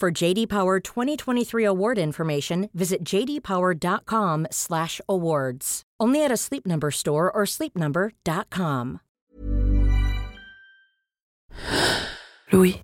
For 0.00 0.10
JD 0.10 0.48
Power 0.48 0.80
2023 0.80 1.62
award 1.62 1.98
information, 1.98 2.70
visit 2.72 3.04
jdpower.com/awards. 3.04 5.82
Only 6.00 6.24
at 6.24 6.32
a 6.32 6.38
Sleep 6.38 6.66
Number 6.66 6.90
store 6.90 7.30
or 7.30 7.44
sleepnumber.com. 7.44 9.00
Louis. 12.50 12.80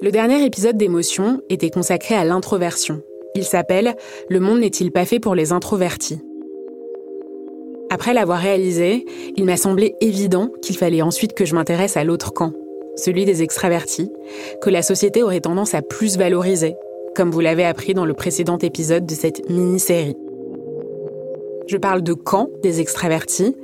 Le 0.00 0.10
dernier 0.10 0.46
épisode 0.46 0.78
d'émotion 0.78 1.42
était 1.50 1.68
consacré 1.68 2.14
à 2.14 2.24
l'introversion. 2.24 3.02
Il 3.34 3.44
s'appelle 3.44 3.96
Le 4.30 4.40
monde 4.40 4.60
n'est-il 4.60 4.92
pas 4.92 5.04
fait 5.04 5.20
pour 5.20 5.34
les 5.34 5.52
introvertis? 5.52 6.22
Après 7.92 8.14
l'avoir 8.14 8.38
réalisé, 8.38 9.04
il 9.36 9.44
m'a 9.44 9.58
semblé 9.58 9.96
évident 10.00 10.48
qu'il 10.62 10.78
fallait 10.78 11.02
ensuite 11.02 11.34
que 11.34 11.44
je 11.44 11.54
m'intéresse 11.54 11.98
à 11.98 12.04
l'autre 12.04 12.32
camp, 12.32 12.54
celui 12.96 13.26
des 13.26 13.42
extravertis, 13.42 14.10
que 14.62 14.70
la 14.70 14.80
société 14.80 15.22
aurait 15.22 15.42
tendance 15.42 15.74
à 15.74 15.82
plus 15.82 16.16
valoriser, 16.16 16.74
comme 17.14 17.30
vous 17.30 17.40
l'avez 17.40 17.66
appris 17.66 17.92
dans 17.92 18.06
le 18.06 18.14
précédent 18.14 18.56
épisode 18.56 19.04
de 19.04 19.14
cette 19.14 19.46
mini-série. 19.50 20.16
Je 21.66 21.76
parle 21.76 22.00
de 22.00 22.14
camp 22.14 22.48
des 22.62 22.80
extravertis 22.80 23.54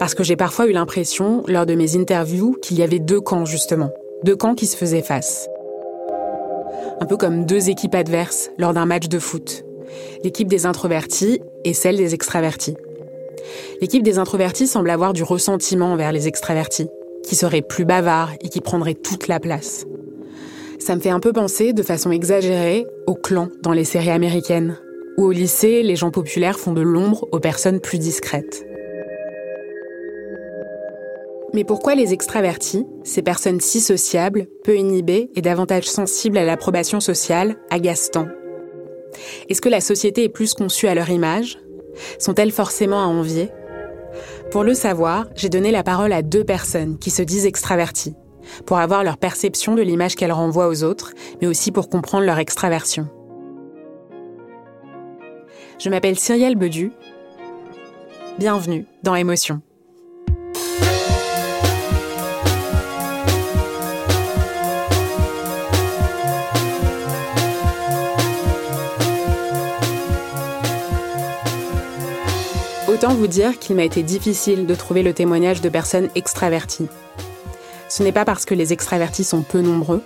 parce 0.00 0.16
que 0.16 0.24
j'ai 0.24 0.34
parfois 0.34 0.66
eu 0.66 0.72
l'impression, 0.72 1.44
lors 1.46 1.64
de 1.64 1.76
mes 1.76 1.96
interviews, 1.96 2.56
qu'il 2.60 2.78
y 2.78 2.82
avait 2.82 2.98
deux 2.98 3.20
camps 3.20 3.44
justement, 3.44 3.92
deux 4.24 4.34
camps 4.34 4.56
qui 4.56 4.66
se 4.66 4.76
faisaient 4.76 5.00
face 5.00 5.48
un 6.98 7.06
peu 7.06 7.16
comme 7.16 7.44
deux 7.44 7.68
équipes 7.68 7.94
adverses 7.94 8.50
lors 8.58 8.74
d'un 8.74 8.86
match 8.86 9.08
de 9.08 9.18
foot. 9.20 9.64
L'équipe 10.24 10.48
des 10.48 10.66
introvertis 10.66 11.40
et 11.64 11.74
celle 11.74 11.98
des 11.98 12.14
extravertis. 12.14 12.74
L'équipe 13.80 14.02
des 14.02 14.18
introvertis 14.18 14.66
semble 14.66 14.90
avoir 14.90 15.12
du 15.12 15.22
ressentiment 15.22 15.92
envers 15.92 16.12
les 16.12 16.28
extravertis, 16.28 16.88
qui 17.24 17.36
seraient 17.36 17.62
plus 17.62 17.84
bavards 17.84 18.32
et 18.40 18.48
qui 18.48 18.60
prendraient 18.60 18.94
toute 18.94 19.28
la 19.28 19.40
place. 19.40 19.86
Ça 20.78 20.94
me 20.94 21.00
fait 21.00 21.10
un 21.10 21.20
peu 21.20 21.32
penser, 21.32 21.72
de 21.72 21.82
façon 21.82 22.10
exagérée, 22.10 22.86
au 23.06 23.14
clan 23.14 23.48
dans 23.62 23.72
les 23.72 23.84
séries 23.84 24.10
américaines, 24.10 24.78
où 25.16 25.24
au 25.24 25.32
lycée, 25.32 25.82
les 25.82 25.96
gens 25.96 26.10
populaires 26.10 26.58
font 26.58 26.72
de 26.72 26.82
l'ombre 26.82 27.26
aux 27.32 27.40
personnes 27.40 27.80
plus 27.80 27.98
discrètes. 27.98 28.64
Mais 31.54 31.64
pourquoi 31.64 31.94
les 31.94 32.12
extravertis, 32.12 32.84
ces 33.02 33.22
personnes 33.22 33.60
si 33.60 33.80
sociables, 33.80 34.46
peu 34.62 34.76
inhibées 34.76 35.30
et 35.34 35.42
davantage 35.42 35.88
sensibles 35.88 36.36
à 36.36 36.44
l'approbation 36.44 37.00
sociale, 37.00 37.56
agacent 37.70 38.26
Est-ce 39.48 39.62
que 39.62 39.70
la 39.70 39.80
société 39.80 40.24
est 40.24 40.28
plus 40.28 40.52
conçue 40.52 40.86
à 40.86 40.94
leur 40.94 41.08
image 41.08 41.58
Sont-elles 42.18 42.52
forcément 42.52 43.02
à 43.02 43.06
envier? 43.06 43.50
Pour 44.50 44.64
le 44.64 44.74
savoir, 44.74 45.26
j'ai 45.34 45.48
donné 45.48 45.70
la 45.70 45.82
parole 45.82 46.12
à 46.12 46.22
deux 46.22 46.44
personnes 46.44 46.98
qui 46.98 47.10
se 47.10 47.22
disent 47.22 47.46
extraverties, 47.46 48.14
pour 48.64 48.78
avoir 48.78 49.04
leur 49.04 49.18
perception 49.18 49.74
de 49.74 49.82
l'image 49.82 50.14
qu'elles 50.14 50.32
renvoient 50.32 50.68
aux 50.68 50.84
autres, 50.84 51.12
mais 51.40 51.46
aussi 51.46 51.72
pour 51.72 51.88
comprendre 51.88 52.24
leur 52.24 52.38
extraversion. 52.38 53.08
Je 55.78 55.90
m'appelle 55.90 56.18
Cyrielle 56.18 56.56
Bedu. 56.56 56.92
Bienvenue 58.38 58.86
dans 59.02 59.14
Émotion. 59.14 59.60
Autant 72.96 73.12
vous 73.12 73.26
dire 73.26 73.58
qu'il 73.58 73.76
m'a 73.76 73.84
été 73.84 74.02
difficile 74.02 74.64
de 74.64 74.74
trouver 74.74 75.02
le 75.02 75.12
témoignage 75.12 75.60
de 75.60 75.68
personnes 75.68 76.08
extraverties. 76.14 76.88
Ce 77.90 78.02
n'est 78.02 78.10
pas 78.10 78.24
parce 78.24 78.46
que 78.46 78.54
les 78.54 78.72
extravertis 78.72 79.22
sont 79.22 79.42
peu 79.42 79.60
nombreux. 79.60 80.02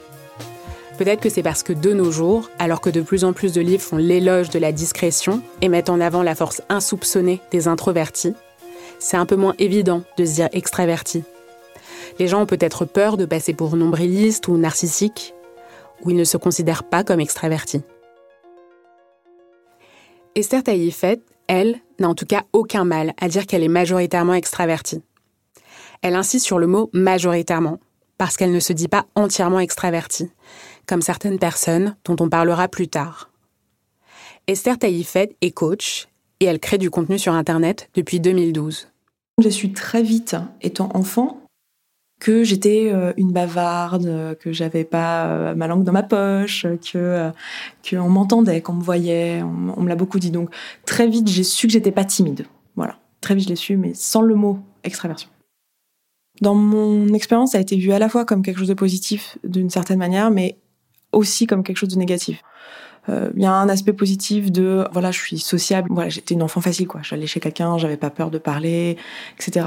Peut-être 0.99 1.21
que 1.21 1.29
c'est 1.29 1.45
parce 1.45 1.63
que 1.63 1.73
de 1.73 1.93
nos 1.93 2.11
jours, 2.11 2.51
alors 2.59 2.81
que 2.81 2.91
de 2.91 3.01
plus 3.01 3.23
en 3.23 3.33
plus 3.33 3.53
de 3.53 3.61
livres 3.61 3.85
font 3.85 3.97
l'éloge 3.97 4.51
de 4.51 4.59
la 4.59 4.73
discrétion 4.73 5.41
et 5.63 5.69
mettent 5.69 5.89
en 5.89 6.01
avant 6.01 6.25
la 6.25 6.35
force 6.35 6.63
insoupçonnée 6.69 7.41
des 7.53 7.69
introvertis, 7.69 8.35
c'est 8.99 9.17
un 9.17 9.25
peu 9.25 9.37
moins 9.37 9.55
évident 9.61 10.03
de 10.17 10.25
se 10.25 10.35
dire 10.35 10.49
extraverti. 10.51 11.23
Les 12.19 12.27
gens 12.27 12.43
ont 12.43 12.47
peut-être 12.47 12.87
peur 12.87 13.17
de 13.17 13.25
passer 13.25 13.55
pour 13.55 13.77
nombrilistes 13.77 14.49
ou 14.49 14.57
narcissiques, 14.57 15.33
ou 16.03 16.11
ils 16.11 16.17
ne 16.17 16.25
se 16.25 16.39
considèrent 16.39 16.83
pas 16.83 17.05
comme 17.05 17.21
extravertis. 17.21 17.83
Esther 20.35 20.65
Taïfet 20.65 21.21
elle, 21.53 21.81
n'a 22.01 22.09
en 22.09 22.15
tout 22.15 22.27
cas 22.27 22.45
aucun 22.53 22.85
mal 22.85 23.15
à 23.21 23.29
dire 23.29 23.47
qu'elle 23.47 23.63
est 23.63 23.69
majoritairement 23.69 24.35
extravertie. 24.35 25.03
Elle 26.03 26.17
insiste 26.17 26.47
sur 26.47 26.59
le 26.59 26.67
mot 26.67 26.91
majoritairement, 26.93 27.79
parce 28.19 28.37
qu'elle 28.37 28.53
ne 28.53 28.61
se 28.61 28.73
dit 28.73 28.89
pas 28.89 29.07
entièrement 29.15 29.61
extravertie, 29.61 30.31
comme 30.87 31.03
certaines 31.03 31.39
personnes 31.39 31.97
dont 32.05 32.17
on 32.21 32.29
parlera 32.29 32.69
plus 32.69 32.89
tard. 32.89 33.31
Esther 34.47 34.79
Taïfet 34.79 35.37
est 35.41 35.53
coach 35.53 36.09
et 36.41 36.47
elle 36.47 36.59
crée 36.59 36.79
du 36.79 36.91
contenu 36.91 37.19
sur 37.19 37.35
Internet 37.35 37.89
depuis 37.95 38.21
2012. 38.21 38.89
Je 39.43 39.49
suis 39.49 39.73
très 39.73 40.03
vite, 40.03 40.37
étant 40.61 40.91
enfant, 40.95 41.41
que 42.21 42.45
j'étais 42.45 42.91
euh, 42.93 43.13
une 43.17 43.33
bavarde, 43.33 44.37
que 44.39 44.53
j'avais 44.53 44.85
pas 44.85 45.27
euh, 45.27 45.55
ma 45.55 45.67
langue 45.67 45.85
dans 45.85 45.93
ma 45.93 46.03
poche, 46.03 46.63
que 46.63 46.99
euh, 46.99 47.31
qu'on 47.89 48.09
m'entendait, 48.09 48.61
qu'on 48.61 48.75
me 48.75 48.83
voyait, 48.83 49.43
on, 49.43 49.83
me 49.83 49.89
l'a 49.89 49.97
beaucoup 49.97 50.19
dit. 50.19 50.31
Donc 50.31 50.55
très 50.85 51.09
vite, 51.09 51.27
j'ai 51.27 51.43
su 51.43 51.67
que 51.67 51.73
j'étais 51.73 51.91
pas 51.91 52.05
timide. 52.05 52.47
Voilà, 52.77 52.99
très 53.21 53.35
vite 53.35 53.45
je 53.45 53.49
l'ai 53.49 53.57
su, 53.57 53.77
mais 53.77 53.93
sans 53.95 54.21
le 54.21 54.35
mot 54.35 54.61
extraversion. 54.85 55.31
Dans 56.43 56.55
mon 56.55 57.09
expérience, 57.09 57.53
ça 57.53 57.59
a 57.59 57.61
été 57.61 57.77
vu 57.77 57.91
à 57.93 57.99
la 57.99 58.09
fois 58.09 58.25
comme 58.25 58.43
quelque 58.43 58.59
chose 58.59 58.69
de 58.69 58.75
positif 58.75 59.39
d'une 59.43 59.71
certaine 59.71 59.99
manière, 59.99 60.31
mais 60.31 60.59
aussi 61.13 61.47
comme 61.47 61.63
quelque 61.63 61.79
chose 61.79 61.91
de 61.91 61.99
négatif. 61.99 62.43
Euh, 63.09 63.31
il 63.35 63.43
y 63.43 63.47
a 63.47 63.53
un 63.53 63.69
aspect 63.69 63.93
positif 63.93 64.53
de 64.53 64.87
voilà, 64.93 65.11
je 65.11 65.19
suis 65.19 65.39
sociable. 65.39 65.89
Voilà, 65.91 66.11
j'étais 66.11 66.35
une 66.35 66.43
enfant 66.43 66.61
facile 66.61 66.87
quoi. 66.87 67.01
J'allais 67.03 67.27
chez 67.27 67.41
quelqu'un, 67.41 67.79
j'avais 67.79 67.97
pas 67.97 68.11
peur 68.11 68.31
de 68.31 68.39
parler, 68.39 68.97
etc. 69.39 69.67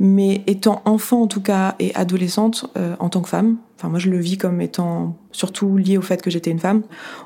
Mais 0.00 0.42
étant 0.46 0.82
enfant 0.84 1.22
en 1.22 1.26
tout 1.26 1.42
cas 1.42 1.76
et 1.78 1.94
adolescente 1.94 2.66
euh, 2.76 2.96
en 2.98 3.08
tant 3.08 3.22
que 3.22 3.28
femme, 3.28 3.56
enfin 3.76 3.88
moi 3.88 3.98
je 3.98 4.10
le 4.10 4.18
vis 4.18 4.38
comme 4.38 4.60
étant 4.60 5.16
surtout 5.32 5.76
lié 5.76 5.98
au 5.98 6.02
fait 6.02 6.22
que 6.22 6.30
j'étais 6.30 6.50
une 6.50 6.58
femme. 6.58 6.82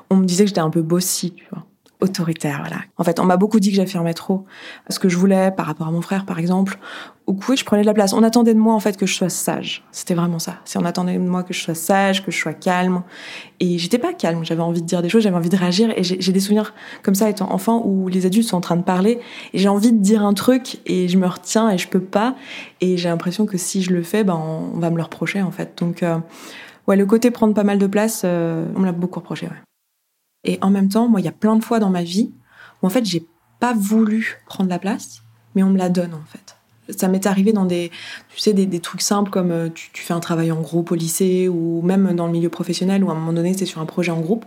On 0.09 0.15
me 0.17 0.25
disait 0.25 0.43
que 0.43 0.49
j'étais 0.49 0.59
un 0.61 0.69
peu 0.69 0.81
bossy, 0.81 1.33
tu 1.33 1.45
vois 1.51 1.68
autoritaire, 2.01 2.59
voilà. 2.61 2.77
En 2.97 3.03
fait, 3.03 3.19
on 3.19 3.25
m'a 3.25 3.37
beaucoup 3.37 3.59
dit 3.59 3.71
que 3.71 3.75
j'affirmais 3.75 4.13
trop 4.13 4.45
ce 4.89 4.99
que 4.99 5.09
je 5.09 5.17
voulais 5.17 5.51
par 5.51 5.65
rapport 5.65 5.87
à 5.87 5.91
mon 5.91 6.01
frère, 6.01 6.25
par 6.25 6.39
exemple, 6.39 6.79
que 7.33 7.51
oui, 7.51 7.57
je 7.57 7.65
prenais 7.65 7.81
de 7.81 7.87
la 7.87 7.93
place. 7.93 8.13
On 8.13 8.23
attendait 8.23 8.53
de 8.53 8.59
moi, 8.59 8.73
en 8.73 8.79
fait, 8.79 8.97
que 8.97 9.05
je 9.05 9.13
sois 9.13 9.29
sage. 9.29 9.83
C'était 9.91 10.13
vraiment 10.13 10.39
ça. 10.39 10.55
Si 10.65 10.77
on 10.77 10.85
attendait 10.85 11.13
de 11.13 11.19
moi 11.19 11.43
que 11.43 11.53
je 11.53 11.59
sois 11.59 11.75
sage, 11.75 12.25
que 12.25 12.31
je 12.31 12.37
sois 12.37 12.53
calme. 12.53 13.03
Et 13.59 13.77
j'étais 13.77 13.97
pas 13.97 14.13
calme. 14.13 14.43
J'avais 14.43 14.61
envie 14.61 14.81
de 14.81 14.87
dire 14.87 15.01
des 15.01 15.09
choses, 15.09 15.23
j'avais 15.23 15.35
envie 15.35 15.49
de 15.49 15.57
réagir. 15.57 15.91
Et 15.95 16.03
j'ai 16.03 16.31
des 16.31 16.39
souvenirs 16.39 16.73
comme 17.03 17.15
ça, 17.15 17.29
étant 17.29 17.51
enfant, 17.51 17.83
où 17.85 18.07
les 18.07 18.25
adultes 18.25 18.47
sont 18.47 18.57
en 18.57 18.61
train 18.61 18.77
de 18.77 18.83
parler. 18.83 19.19
Et 19.53 19.59
j'ai 19.59 19.69
envie 19.69 19.91
de 19.91 19.99
dire 19.99 20.23
un 20.23 20.33
truc, 20.33 20.79
et 20.85 21.07
je 21.07 21.17
me 21.17 21.27
retiens, 21.27 21.69
et 21.69 21.77
je 21.77 21.87
peux 21.87 22.01
pas. 22.01 22.35
Et 22.81 22.97
j'ai 22.97 23.09
l'impression 23.09 23.45
que 23.45 23.57
si 23.57 23.81
je 23.83 23.93
le 23.93 24.03
fais, 24.03 24.23
ben, 24.23 24.35
on 24.35 24.79
va 24.79 24.89
me 24.89 24.97
le 24.97 25.03
reprocher, 25.03 25.41
en 25.41 25.51
fait. 25.51 25.77
Donc, 25.79 26.03
euh, 26.03 26.17
ouais, 26.87 26.95
le 26.95 27.05
côté 27.05 27.31
prendre 27.31 27.53
pas 27.53 27.63
mal 27.63 27.77
de 27.77 27.87
place, 27.87 28.23
euh, 28.25 28.65
on 28.75 28.79
me 28.79 28.85
l'a 28.85 28.91
beaucoup 28.91 29.19
reproché, 29.19 29.47
ouais. 29.47 29.68
Et 30.43 30.57
en 30.61 30.69
même 30.69 30.89
temps, 30.89 31.07
moi, 31.07 31.19
il 31.19 31.25
y 31.25 31.29
a 31.29 31.33
plein 31.33 31.55
de 31.55 31.63
fois 31.63 31.79
dans 31.79 31.89
ma 31.89 32.03
vie 32.03 32.31
où 32.81 32.87
en 32.87 32.89
fait, 32.89 33.05
j'ai 33.05 33.27
pas 33.59 33.73
voulu 33.73 34.41
prendre 34.45 34.69
la 34.69 34.79
place, 34.79 35.21
mais 35.55 35.63
on 35.63 35.69
me 35.69 35.77
la 35.77 35.89
donne 35.89 36.13
en 36.13 36.23
fait. 36.23 36.58
Ça 36.95 37.07
m'est 37.07 37.25
arrivé 37.25 37.53
dans 37.53 37.65
des, 37.65 37.91
tu 38.33 38.39
sais, 38.39 38.53
des, 38.53 38.79
trucs 38.79 39.01
simples 39.01 39.29
comme 39.29 39.51
euh, 39.51 39.69
tu, 39.73 40.01
fais 40.01 40.13
un 40.13 40.19
travail 40.19 40.51
en 40.51 40.61
groupe 40.61 40.91
au 40.91 40.95
lycée 40.95 41.47
ou 41.47 41.81
même 41.81 42.13
dans 42.15 42.25
le 42.25 42.31
milieu 42.31 42.49
professionnel 42.49 43.03
où 43.03 43.09
à 43.09 43.11
un 43.11 43.15
moment 43.15 43.33
donné 43.33 43.53
c'est 43.53 43.65
sur 43.65 43.81
un 43.81 43.85
projet 43.85 44.11
en 44.11 44.19
groupe. 44.19 44.45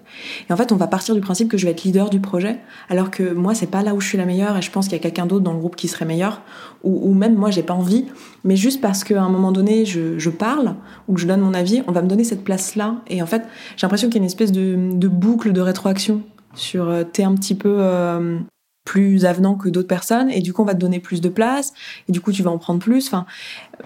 Et 0.49 0.53
en 0.53 0.57
fait, 0.57 0.73
on 0.73 0.77
va 0.77 0.87
partir 0.87 1.15
du 1.15 1.21
principe 1.21 1.49
que 1.49 1.57
je 1.57 1.67
vais 1.67 1.73
être 1.73 1.85
leader 1.85 2.11
du 2.11 2.21
projet, 2.21 2.59
alors 2.89 3.11
que 3.11 3.33
moi 3.33 3.55
c'est 3.55 3.71
pas 3.71 3.83
là 3.83 3.95
où 3.95 4.01
je 4.01 4.09
suis 4.09 4.19
la 4.19 4.25
meilleure 4.25 4.57
et 4.57 4.63
je 4.63 4.71
pense 4.71 4.87
qu'il 4.87 4.95
y 4.95 5.01
a 5.01 5.03
quelqu'un 5.03 5.27
d'autre 5.27 5.45
dans 5.45 5.53
le 5.53 5.59
groupe 5.59 5.77
qui 5.77 5.89
serait 5.89 6.05
meilleur. 6.05 6.43
Ou, 6.83 7.15
même 7.15 7.37
moi 7.37 7.51
j'ai 7.51 7.63
pas 7.63 7.75
envie, 7.75 8.07
mais 8.45 8.57
juste 8.57 8.81
parce 8.81 9.05
qu'à 9.05 9.23
un 9.23 9.29
moment 9.29 9.53
donné 9.53 9.85
je, 9.85 10.31
parle 10.31 10.75
ou 11.09 11.15
que 11.15 11.21
je 11.21 11.27
donne 11.27 11.41
mon 11.41 11.55
avis, 11.55 11.83
on 11.87 11.93
va 11.93 12.03
me 12.03 12.09
donner 12.09 12.25
cette 12.25 12.43
place 12.43 12.75
là. 12.75 12.97
Et 13.09 13.23
en 13.23 13.27
fait, 13.27 13.43
j'ai 13.77 13.87
l'impression 13.87 14.09
qu'il 14.09 14.17
y 14.17 14.19
a 14.19 14.23
une 14.23 14.27
espèce 14.27 14.53
de, 14.53 15.09
boucle 15.09 15.53
de 15.53 15.61
rétroaction 15.61 16.23
sur 16.55 16.89
euh, 16.89 17.05
t'es 17.05 17.23
un 17.23 17.35
petit 17.35 17.55
peu 17.55 17.77
euh, 17.79 18.39
plus 18.85 19.25
avenant 19.25 19.55
que 19.55 19.69
d'autres 19.69 19.89
personnes 19.89 20.31
et 20.31 20.41
du 20.41 20.53
coup 20.53 20.63
on 20.63 20.65
va 20.65 20.75
te 20.75 20.81
donner 20.81 20.99
plus 20.99 21.21
de 21.21 21.29
place 21.29 21.73
et 22.09 22.13
du 22.13 22.21
coup 22.21 22.33
tu 22.33 22.43
vas 22.43 22.51
en 22.51 22.59
prendre 22.59 22.81
plus 22.81 23.07
enfin 23.07 23.27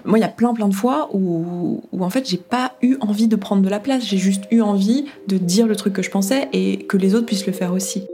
moi 0.05 0.17
il 0.17 0.21
y 0.21 0.25
a 0.25 0.29
plein 0.29 0.53
plein 0.53 0.67
de 0.67 0.73
fois 0.73 1.09
où, 1.13 1.81
où 1.91 2.03
en 2.03 2.09
fait 2.09 2.27
j'ai 2.27 2.37
pas 2.37 2.73
eu 2.81 2.97
envie 2.99 3.27
de 3.27 3.35
prendre 3.35 3.61
de 3.61 3.69
la 3.69 3.79
place 3.79 4.03
j'ai 4.03 4.17
juste 4.17 4.45
eu 4.51 4.61
envie 4.61 5.05
de 5.27 5.37
dire 5.37 5.67
le 5.67 5.75
truc 5.75 5.93
que 5.93 6.01
je 6.01 6.09
pensais 6.09 6.49
et 6.53 6.79
que 6.79 6.97
les 6.97 7.13
autres 7.15 7.25
puissent 7.25 7.47
le 7.47 7.53
faire 7.53 7.73
aussi 7.73 8.07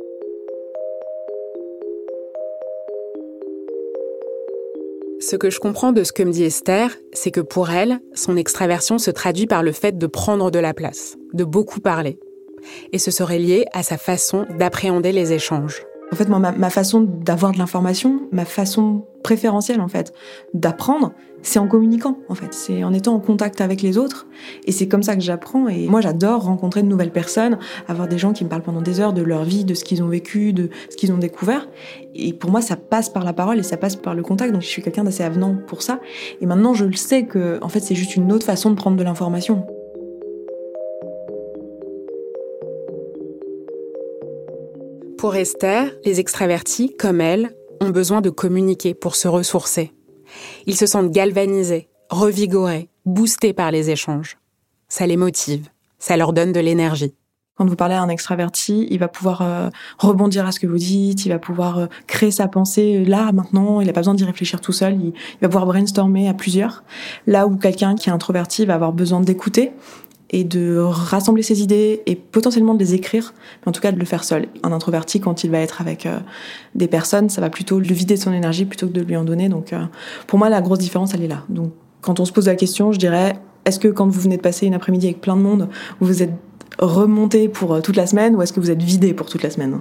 Ce 5.20 5.38
que 5.38 5.50
je 5.50 5.60
comprends 5.60 5.94
de 5.94 6.04
ce 6.04 6.12
que 6.12 6.22
me 6.22 6.34
dit 6.34 6.44
Esther, 6.44 6.98
c'est 7.14 7.32
que 7.32 7.40
pour 7.40 7.70
elle, 7.70 8.02
son 8.14 8.36
extraversion 8.36 8.98
se 8.98 9.10
traduit 9.10 9.48
par 9.48 9.64
le 9.64 9.72
fait 9.72 9.98
de 9.98 10.06
prendre 10.06 10.52
de 10.52 10.60
la 10.60 10.74
place, 10.74 11.16
de 11.34 11.46
beaucoup 11.46 11.80
parler. 11.80 12.20
Et 12.92 13.00
ce 13.00 13.10
serait 13.10 13.40
lié 13.40 13.66
à 13.72 13.84
sa 13.84 13.98
façon 13.98 14.46
d'appréhender 14.60 15.14
les 15.14 15.32
échanges. 15.32 15.86
En 16.14 16.16
fait, 16.16 16.30
moi, 16.30 16.38
ma, 16.38 16.70
façon 16.70 17.02
d'avoir 17.02 17.54
de 17.54 17.58
l'information, 17.58 18.28
ma 18.32 18.46
façon 18.46 19.08
préférentielle, 19.24 19.82
en 19.82 19.88
fait, 19.88 20.14
d'apprendre, 20.54 21.12
c'est 21.42 21.58
en 21.58 21.68
communiquant, 21.68 22.20
en 22.30 22.36
fait. 22.36 22.54
C'est 22.54 22.84
en 22.84 22.94
étant 22.94 23.16
en 23.16 23.20
contact 23.20 23.62
avec 23.62 23.82
les 23.82 23.98
autres. 23.98 24.28
Et 24.66 24.72
c'est 24.72 24.88
comme 24.88 25.02
ça 25.02 25.16
que 25.16 25.24
j'apprends. 25.24 25.68
Et 25.70 25.88
moi, 25.88 26.02
j'adore 26.02 26.44
rencontrer 26.44 26.84
de 26.84 26.88
nouvelles 26.88 27.12
personnes, 27.12 27.58
avoir 27.88 28.08
des 28.08 28.20
gens 28.20 28.32
qui 28.32 28.44
me 28.44 28.50
parlent 28.50 28.62
pendant 28.62 28.84
des 28.84 29.00
heures 29.00 29.14
de 29.14 29.24
leur 29.24 29.44
vie, 29.44 29.66
de 29.66 29.74
ce 29.74 29.84
qu'ils 29.84 30.04
ont 30.04 30.08
vécu, 30.08 30.54
de 30.54 30.70
ce 30.92 30.98
qu'ils 30.98 31.12
ont 31.12 31.18
découvert. 31.18 31.68
Et 32.14 32.32
pour 32.32 32.52
moi, 32.52 32.62
ça 32.62 32.76
passe 32.76 33.10
par 33.10 33.24
la 33.24 33.34
parole 33.34 33.58
et 33.58 33.64
ça 33.64 33.78
passe 33.78 33.96
par 33.96 34.14
le 34.14 34.22
contact. 34.22 34.54
Donc, 34.54 34.62
je 34.62 34.68
suis 34.68 34.84
quelqu'un 34.84 35.06
d'assez 35.06 35.24
avenant 35.24 35.56
pour 35.66 35.82
ça. 35.82 36.00
Et 36.42 36.46
maintenant, 36.46 36.76
je 36.76 36.86
le 36.86 36.94
sais 36.94 37.26
que, 37.26 37.58
en 37.64 37.70
fait, 37.70 37.80
c'est 37.80 37.96
juste 37.96 38.16
une 38.16 38.32
autre 38.32 38.46
façon 38.46 38.70
de 38.70 38.76
prendre 38.76 38.98
de 38.98 39.04
l'information. 39.04 39.66
Pour 45.24 45.38
Esther, 45.38 45.90
les 46.04 46.20
extravertis, 46.20 46.98
comme 46.98 47.22
elle, 47.22 47.56
ont 47.80 47.92
besoin 47.92 48.20
de 48.20 48.30
communiquer 48.30 48.94
pour 48.94 49.16
se 49.16 49.30
ressourcer. 49.30 49.94
Ils 50.66 50.76
se 50.76 50.86
sentent 50.86 51.12
galvanisés, 51.12 51.88
revigorés, 52.10 52.90
boostés 53.06 53.54
par 53.54 53.72
les 53.72 53.90
échanges. 53.90 54.38
Ça 54.90 55.08
les 55.08 55.16
motive, 55.16 55.70
ça 55.98 56.18
leur 56.18 56.34
donne 56.34 56.52
de 56.52 56.60
l'énergie. 56.60 57.16
Quand 57.56 57.66
vous 57.66 57.76
parlez 57.76 57.94
à 57.94 58.02
un 58.02 58.10
extraverti, 58.10 58.88
il 58.90 58.98
va 58.98 59.08
pouvoir 59.08 59.44
euh, 59.44 59.70
rebondir 60.00 60.46
à 60.48 60.52
ce 60.52 60.60
que 60.60 60.66
vous 60.66 60.80
dites, 60.80 61.26
il 61.26 61.30
va 61.30 61.38
pouvoir 61.38 61.78
euh, 61.78 61.86
créer 62.08 62.32
sa 62.32 62.48
pensée 62.48 63.06
là, 63.06 63.32
maintenant, 63.32 63.80
il 63.80 63.86
n'a 63.86 63.94
pas 63.94 64.00
besoin 64.00 64.16
d'y 64.16 64.26
réfléchir 64.26 64.60
tout 64.60 64.72
seul, 64.72 65.00
il, 65.00 65.14
va 65.40 65.50
pouvoir 65.50 65.68
brainstormer 65.68 66.28
à 66.28 66.34
plusieurs. 66.34 66.84
Là 67.28 67.46
où 67.46 67.56
quelqu'un 67.56 67.94
qui 67.94 68.10
est 68.10 68.12
introverti 68.12 68.66
va 68.66 68.74
avoir 68.74 68.92
besoin 68.92 69.22
d'écouter, 69.22 69.72
et 70.34 70.44
de 70.44 70.80
rassembler 70.80 71.44
ses 71.44 71.62
idées 71.62 72.02
et 72.08 72.16
potentiellement 72.16 72.74
de 72.74 72.80
les 72.80 72.96
écrire, 72.96 73.34
mais 73.62 73.70
en 73.70 73.72
tout 73.72 73.82
cas 73.82 73.92
de 73.92 74.00
le 74.00 74.06
faire 74.06 74.24
seul. 74.24 74.48
Un 74.64 74.72
introverti, 74.72 75.22
quand 75.22 75.44
il 75.44 75.52
va 75.52 75.60
être 75.60 75.80
avec 75.80 76.08
euh, 76.08 76.20
des 76.74 76.88
personnes, 76.88 77.30
ça 77.30 77.40
va 77.40 77.52
plutôt 77.52 77.80
le 77.80 77.86
vider 77.86 78.16
de 78.16 78.20
son 78.20 78.34
énergie 78.34 78.66
plutôt 78.66 78.88
que 78.88 78.94
de 78.94 79.02
lui 79.02 79.16
en 79.16 79.24
donner. 79.24 79.48
Donc 79.48 79.72
euh, 79.72 79.86
pour 80.26 80.40
moi, 80.40 80.50
la 80.50 80.62
grosse 80.62 80.80
différence, 80.80 81.14
elle 81.14 81.24
est 81.24 81.28
là. 81.28 81.44
Donc 81.50 81.72
quand 82.02 82.20
on 82.20 82.26
se 82.26 82.34
pose 82.34 82.48
la 82.48 82.56
question, 82.56 82.92
je 82.92 82.98
dirais, 82.98 83.36
est-ce 83.66 83.80
que 83.80 83.88
quand 83.88 84.08
vous 84.08 84.20
venez 84.20 84.38
de 84.38 84.42
passer 84.42 84.66
une 84.66 84.74
après-midi 84.74 85.06
avec 85.06 85.22
plein 85.22 85.38
de 85.38 85.42
monde, 85.42 85.70
vous 86.00 86.08
vous 86.08 86.24
êtes 86.24 86.34
remonté 86.80 87.48
pour 87.48 87.76
euh, 87.76 87.82
toute 87.82 87.96
la 87.96 88.08
semaine 88.08 88.36
ou 88.36 88.42
est-ce 88.42 88.52
que 88.52 88.60
vous 88.60 88.72
êtes 88.72 88.82
vidé 88.82 89.14
pour 89.14 89.30
toute 89.30 89.44
la 89.44 89.52
semaine? 89.52 89.80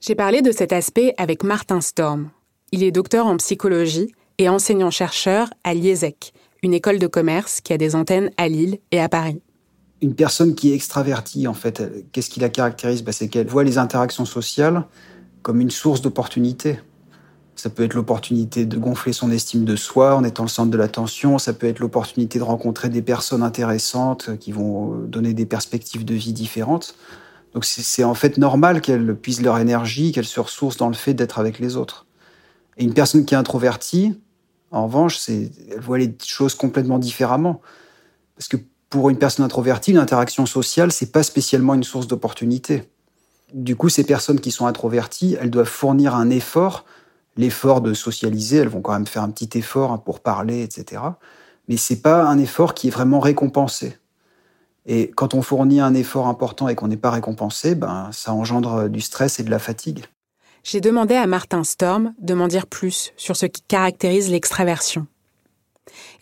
J'ai 0.00 0.14
parlé 0.14 0.42
de 0.42 0.52
cet 0.52 0.74
aspect 0.74 1.14
avec 1.16 1.42
Martin 1.42 1.80
Storm. 1.80 2.28
Il 2.70 2.82
est 2.82 2.92
docteur 2.92 3.26
en 3.26 3.38
psychologie 3.38 4.12
et 4.36 4.50
enseignant-chercheur 4.50 5.48
à 5.64 5.72
l'IESEC, 5.72 6.34
une 6.62 6.74
école 6.74 6.98
de 6.98 7.06
commerce 7.06 7.62
qui 7.62 7.72
a 7.72 7.78
des 7.78 7.96
antennes 7.96 8.30
à 8.36 8.48
Lille 8.48 8.76
et 8.92 9.00
à 9.00 9.08
Paris 9.08 9.40
une 10.02 10.14
personne 10.14 10.54
qui 10.54 10.70
est 10.70 10.74
extravertie, 10.74 11.46
en 11.46 11.54
fait, 11.54 11.82
qu'est-ce 12.12 12.30
qui 12.30 12.40
la 12.40 12.48
caractérise? 12.48 13.02
Bah, 13.02 13.12
C'est 13.12 13.28
qu'elle 13.28 13.46
voit 13.46 13.64
les 13.64 13.78
interactions 13.78 14.24
sociales 14.24 14.84
comme 15.42 15.60
une 15.60 15.70
source 15.70 16.02
d'opportunité. 16.02 16.80
Ça 17.54 17.70
peut 17.70 17.84
être 17.84 17.94
l'opportunité 17.94 18.66
de 18.66 18.76
gonfler 18.76 19.14
son 19.14 19.30
estime 19.30 19.64
de 19.64 19.76
soi 19.76 20.14
en 20.14 20.24
étant 20.24 20.42
le 20.42 20.48
centre 20.48 20.70
de 20.70 20.76
l'attention. 20.76 21.38
Ça 21.38 21.54
peut 21.54 21.66
être 21.66 21.78
l'opportunité 21.78 22.38
de 22.38 22.44
rencontrer 22.44 22.90
des 22.90 23.00
personnes 23.00 23.42
intéressantes 23.42 24.36
qui 24.38 24.52
vont 24.52 24.98
donner 25.06 25.32
des 25.32 25.46
perspectives 25.46 26.04
de 26.04 26.14
vie 26.14 26.34
différentes. 26.34 26.94
Donc 27.54 27.64
c'est 27.64 28.04
en 28.04 28.12
fait 28.12 28.36
normal 28.36 28.82
qu'elles 28.82 29.16
puisent 29.16 29.40
leur 29.40 29.58
énergie, 29.58 30.12
qu'elles 30.12 30.26
se 30.26 30.40
ressourcent 30.40 30.76
dans 30.76 30.88
le 30.88 30.94
fait 30.94 31.14
d'être 31.14 31.38
avec 31.38 31.58
les 31.58 31.76
autres. 31.76 32.04
Et 32.76 32.84
une 32.84 32.92
personne 32.92 33.24
qui 33.24 33.32
est 33.32 33.38
introvertie, 33.38 34.20
en 34.70 34.84
revanche, 34.84 35.18
elle 35.30 35.80
voit 35.80 35.96
les 35.96 36.14
choses 36.22 36.54
complètement 36.54 36.98
différemment. 36.98 37.62
Parce 38.36 38.48
que 38.48 38.58
pour 38.96 39.10
une 39.10 39.18
personne 39.18 39.44
introvertie, 39.44 39.92
l'interaction 39.92 40.46
sociale, 40.46 40.90
c'est 40.90 41.12
pas 41.12 41.22
spécialement 41.22 41.74
une 41.74 41.82
source 41.82 42.06
d'opportunité. 42.06 42.84
Du 43.52 43.76
coup, 43.76 43.90
ces 43.90 44.04
personnes 44.04 44.40
qui 44.40 44.50
sont 44.50 44.66
introverties, 44.66 45.36
elles 45.38 45.50
doivent 45.50 45.68
fournir 45.68 46.14
un 46.14 46.30
effort, 46.30 46.86
l'effort 47.36 47.82
de 47.82 47.92
socialiser, 47.92 48.56
elles 48.56 48.70
vont 48.70 48.80
quand 48.80 48.94
même 48.94 49.06
faire 49.06 49.22
un 49.22 49.28
petit 49.28 49.58
effort 49.58 49.92
hein, 49.92 49.98
pour 49.98 50.20
parler, 50.20 50.62
etc. 50.62 51.02
Mais 51.68 51.76
c'est 51.76 52.00
pas 52.00 52.24
un 52.24 52.38
effort 52.38 52.72
qui 52.72 52.88
est 52.88 52.90
vraiment 52.90 53.20
récompensé. 53.20 53.98
Et 54.86 55.10
quand 55.14 55.34
on 55.34 55.42
fournit 55.42 55.82
un 55.82 55.92
effort 55.92 56.26
important 56.26 56.66
et 56.66 56.74
qu'on 56.74 56.88
n'est 56.88 56.96
pas 56.96 57.10
récompensé, 57.10 57.74
ben, 57.74 58.08
ça 58.12 58.32
engendre 58.32 58.88
du 58.88 59.02
stress 59.02 59.38
et 59.40 59.42
de 59.42 59.50
la 59.50 59.58
fatigue. 59.58 60.06
J'ai 60.64 60.80
demandé 60.80 61.16
à 61.16 61.26
Martin 61.26 61.64
Storm 61.64 62.14
de 62.18 62.32
m'en 62.32 62.48
dire 62.48 62.66
plus 62.66 63.12
sur 63.18 63.36
ce 63.36 63.44
qui 63.44 63.60
caractérise 63.60 64.30
l'extraversion. 64.30 65.06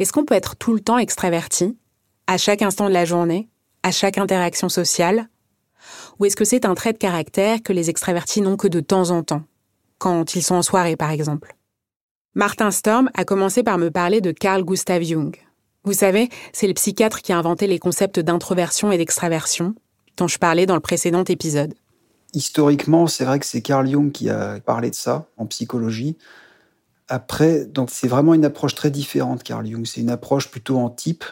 Est-ce 0.00 0.12
qu'on 0.12 0.24
peut 0.24 0.34
être 0.34 0.56
tout 0.56 0.74
le 0.74 0.80
temps 0.80 0.98
extraverti? 0.98 1.76
À 2.26 2.38
chaque 2.38 2.62
instant 2.62 2.88
de 2.88 2.94
la 2.94 3.04
journée, 3.04 3.48
à 3.82 3.90
chaque 3.90 4.18
interaction 4.18 4.68
sociale? 4.68 5.28
Ou 6.18 6.24
est-ce 6.24 6.36
que 6.36 6.44
c'est 6.44 6.64
un 6.64 6.74
trait 6.74 6.92
de 6.92 6.98
caractère 6.98 7.62
que 7.62 7.72
les 7.72 7.90
extravertis 7.90 8.40
n'ont 8.40 8.56
que 8.56 8.68
de 8.68 8.80
temps 8.80 9.10
en 9.10 9.22
temps, 9.22 9.42
quand 9.98 10.34
ils 10.34 10.42
sont 10.42 10.54
en 10.54 10.62
soirée 10.62 10.96
par 10.96 11.10
exemple? 11.10 11.56
Martin 12.34 12.70
Storm 12.70 13.10
a 13.14 13.24
commencé 13.24 13.62
par 13.62 13.78
me 13.78 13.90
parler 13.90 14.20
de 14.20 14.32
Carl 14.32 14.64
Gustav 14.64 15.02
Jung. 15.02 15.36
Vous 15.84 15.92
savez, 15.92 16.30
c'est 16.52 16.66
le 16.66 16.74
psychiatre 16.74 17.20
qui 17.20 17.32
a 17.32 17.38
inventé 17.38 17.66
les 17.66 17.78
concepts 17.78 18.18
d'introversion 18.18 18.90
et 18.90 18.98
d'extraversion, 18.98 19.74
dont 20.16 20.28
je 20.28 20.38
parlais 20.38 20.66
dans 20.66 20.74
le 20.74 20.80
précédent 20.80 21.24
épisode. 21.24 21.74
Historiquement, 22.32 23.06
c'est 23.06 23.24
vrai 23.24 23.38
que 23.38 23.46
c'est 23.46 23.60
Carl 23.60 23.86
Jung 23.88 24.10
qui 24.10 24.30
a 24.30 24.58
parlé 24.60 24.90
de 24.90 24.94
ça 24.94 25.28
en 25.36 25.46
psychologie. 25.46 26.16
Après, 27.06 27.66
donc 27.66 27.90
c'est 27.92 28.08
vraiment 28.08 28.34
une 28.34 28.44
approche 28.44 28.74
très 28.74 28.90
différente, 28.90 29.42
Carl 29.42 29.66
Jung. 29.66 29.84
C'est 29.86 30.00
une 30.00 30.10
approche 30.10 30.50
plutôt 30.50 30.78
en 30.78 30.88
type, 30.88 31.24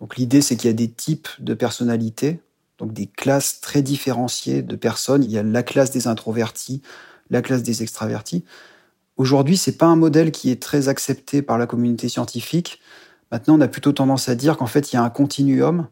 donc 0.00 0.16
l'idée, 0.16 0.40
c'est 0.40 0.56
qu'il 0.56 0.68
y 0.68 0.70
a 0.70 0.76
des 0.76 0.90
types 0.90 1.28
de 1.38 1.54
personnalités, 1.54 2.40
donc 2.78 2.92
des 2.92 3.06
classes 3.06 3.60
très 3.60 3.82
différenciées 3.82 4.62
de 4.62 4.76
personnes. 4.76 5.24
Il 5.24 5.30
y 5.30 5.38
a 5.38 5.42
la 5.42 5.62
classe 5.62 5.90
des 5.90 6.06
introvertis, 6.06 6.82
la 7.30 7.42
classe 7.42 7.62
des 7.62 7.82
extravertis. 7.82 8.44
Aujourd'hui, 9.16 9.56
c'est 9.56 9.76
pas 9.76 9.86
un 9.86 9.96
modèle 9.96 10.30
qui 10.30 10.50
est 10.50 10.62
très 10.62 10.88
accepté 10.88 11.42
par 11.42 11.58
la 11.58 11.66
communauté 11.66 12.08
scientifique. 12.08 12.80
Maintenant, 13.32 13.58
on 13.58 13.60
a 13.60 13.68
plutôt 13.68 13.92
tendance 13.92 14.28
à 14.28 14.36
dire 14.36 14.56
qu'en 14.56 14.66
fait, 14.66 14.92
il 14.92 14.96
y 14.96 14.98
a 14.98 15.02
un 15.02 15.10
continuum. 15.10 15.88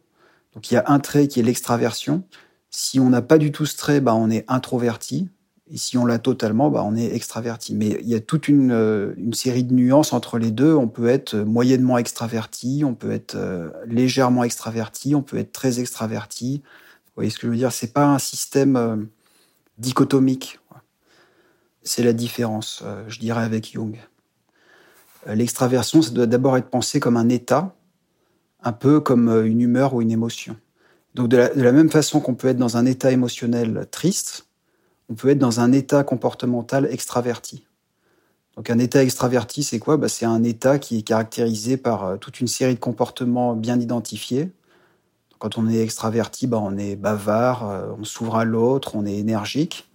Donc 0.54 0.70
il 0.70 0.74
y 0.74 0.76
a 0.76 0.84
un 0.86 1.00
trait 1.00 1.26
qui 1.26 1.40
est 1.40 1.42
l'extraversion. 1.42 2.22
Si 2.70 3.00
on 3.00 3.10
n'a 3.10 3.22
pas 3.22 3.38
du 3.38 3.50
tout 3.52 3.66
ce 3.66 3.76
trait, 3.76 4.00
bah, 4.00 4.14
on 4.14 4.30
est 4.30 4.44
introverti. 4.48 5.28
Et 5.68 5.78
si 5.78 5.98
on 5.98 6.06
l'a 6.06 6.18
totalement, 6.18 6.70
bah, 6.70 6.84
on 6.84 6.94
est 6.94 7.12
extraverti. 7.14 7.74
Mais 7.74 7.98
il 8.00 8.08
y 8.08 8.14
a 8.14 8.20
toute 8.20 8.46
une, 8.46 8.70
euh, 8.70 9.14
une, 9.16 9.34
série 9.34 9.64
de 9.64 9.74
nuances 9.74 10.12
entre 10.12 10.38
les 10.38 10.52
deux. 10.52 10.74
On 10.74 10.86
peut 10.86 11.08
être 11.08 11.34
moyennement 11.34 11.98
extraverti, 11.98 12.84
on 12.84 12.94
peut 12.94 13.10
être 13.10 13.34
euh, 13.34 13.70
légèrement 13.86 14.44
extraverti, 14.44 15.16
on 15.16 15.22
peut 15.22 15.38
être 15.38 15.52
très 15.52 15.80
extraverti. 15.80 16.62
Vous 16.64 17.12
voyez 17.16 17.30
ce 17.30 17.38
que 17.38 17.48
je 17.48 17.50
veux 17.52 17.56
dire? 17.56 17.72
C'est 17.72 17.92
pas 17.92 18.06
un 18.06 18.20
système 18.20 18.76
euh, 18.76 18.96
dichotomique. 19.78 20.60
C'est 21.82 22.02
la 22.02 22.12
différence, 22.12 22.82
je 23.06 23.20
dirais, 23.20 23.44
avec 23.44 23.72
Jung. 23.72 23.96
L'extraversion, 25.24 26.02
ça 26.02 26.10
doit 26.10 26.26
d'abord 26.26 26.56
être 26.56 26.68
pensé 26.68 26.98
comme 26.98 27.16
un 27.16 27.28
état, 27.28 27.76
un 28.60 28.72
peu 28.72 28.98
comme 28.98 29.28
une 29.46 29.60
humeur 29.60 29.94
ou 29.94 30.02
une 30.02 30.10
émotion. 30.10 30.56
Donc 31.14 31.28
de 31.28 31.36
la, 31.36 31.48
de 31.54 31.62
la 31.62 31.70
même 31.70 31.88
façon 31.88 32.18
qu'on 32.18 32.34
peut 32.34 32.48
être 32.48 32.56
dans 32.56 32.76
un 32.76 32.86
état 32.86 33.12
émotionnel 33.12 33.86
triste, 33.92 34.45
on 35.08 35.14
peut 35.14 35.28
être 35.28 35.38
dans 35.38 35.60
un 35.60 35.72
état 35.72 36.02
comportemental 36.04 36.88
extraverti. 36.90 37.66
Donc 38.56 38.70
un 38.70 38.78
état 38.78 39.02
extraverti, 39.02 39.62
c'est 39.62 39.78
quoi? 39.78 39.96
Bah, 39.96 40.08
C'est 40.08 40.24
un 40.24 40.42
état 40.42 40.78
qui 40.78 40.98
est 40.98 41.02
caractérisé 41.02 41.76
par 41.76 42.04
euh, 42.04 42.16
toute 42.16 42.40
une 42.40 42.48
série 42.48 42.74
de 42.74 42.80
comportements 42.80 43.54
bien 43.54 43.78
identifiés. 43.78 44.50
Quand 45.38 45.58
on 45.58 45.68
est 45.68 45.80
extraverti, 45.80 46.46
bah, 46.46 46.58
on 46.62 46.78
est 46.78 46.96
bavard, 46.96 47.68
euh, 47.68 47.88
on 47.98 48.04
s'ouvre 48.04 48.36
à 48.36 48.44
l'autre, 48.44 48.96
on 48.96 49.04
est 49.04 49.16
énergique. 49.16 49.88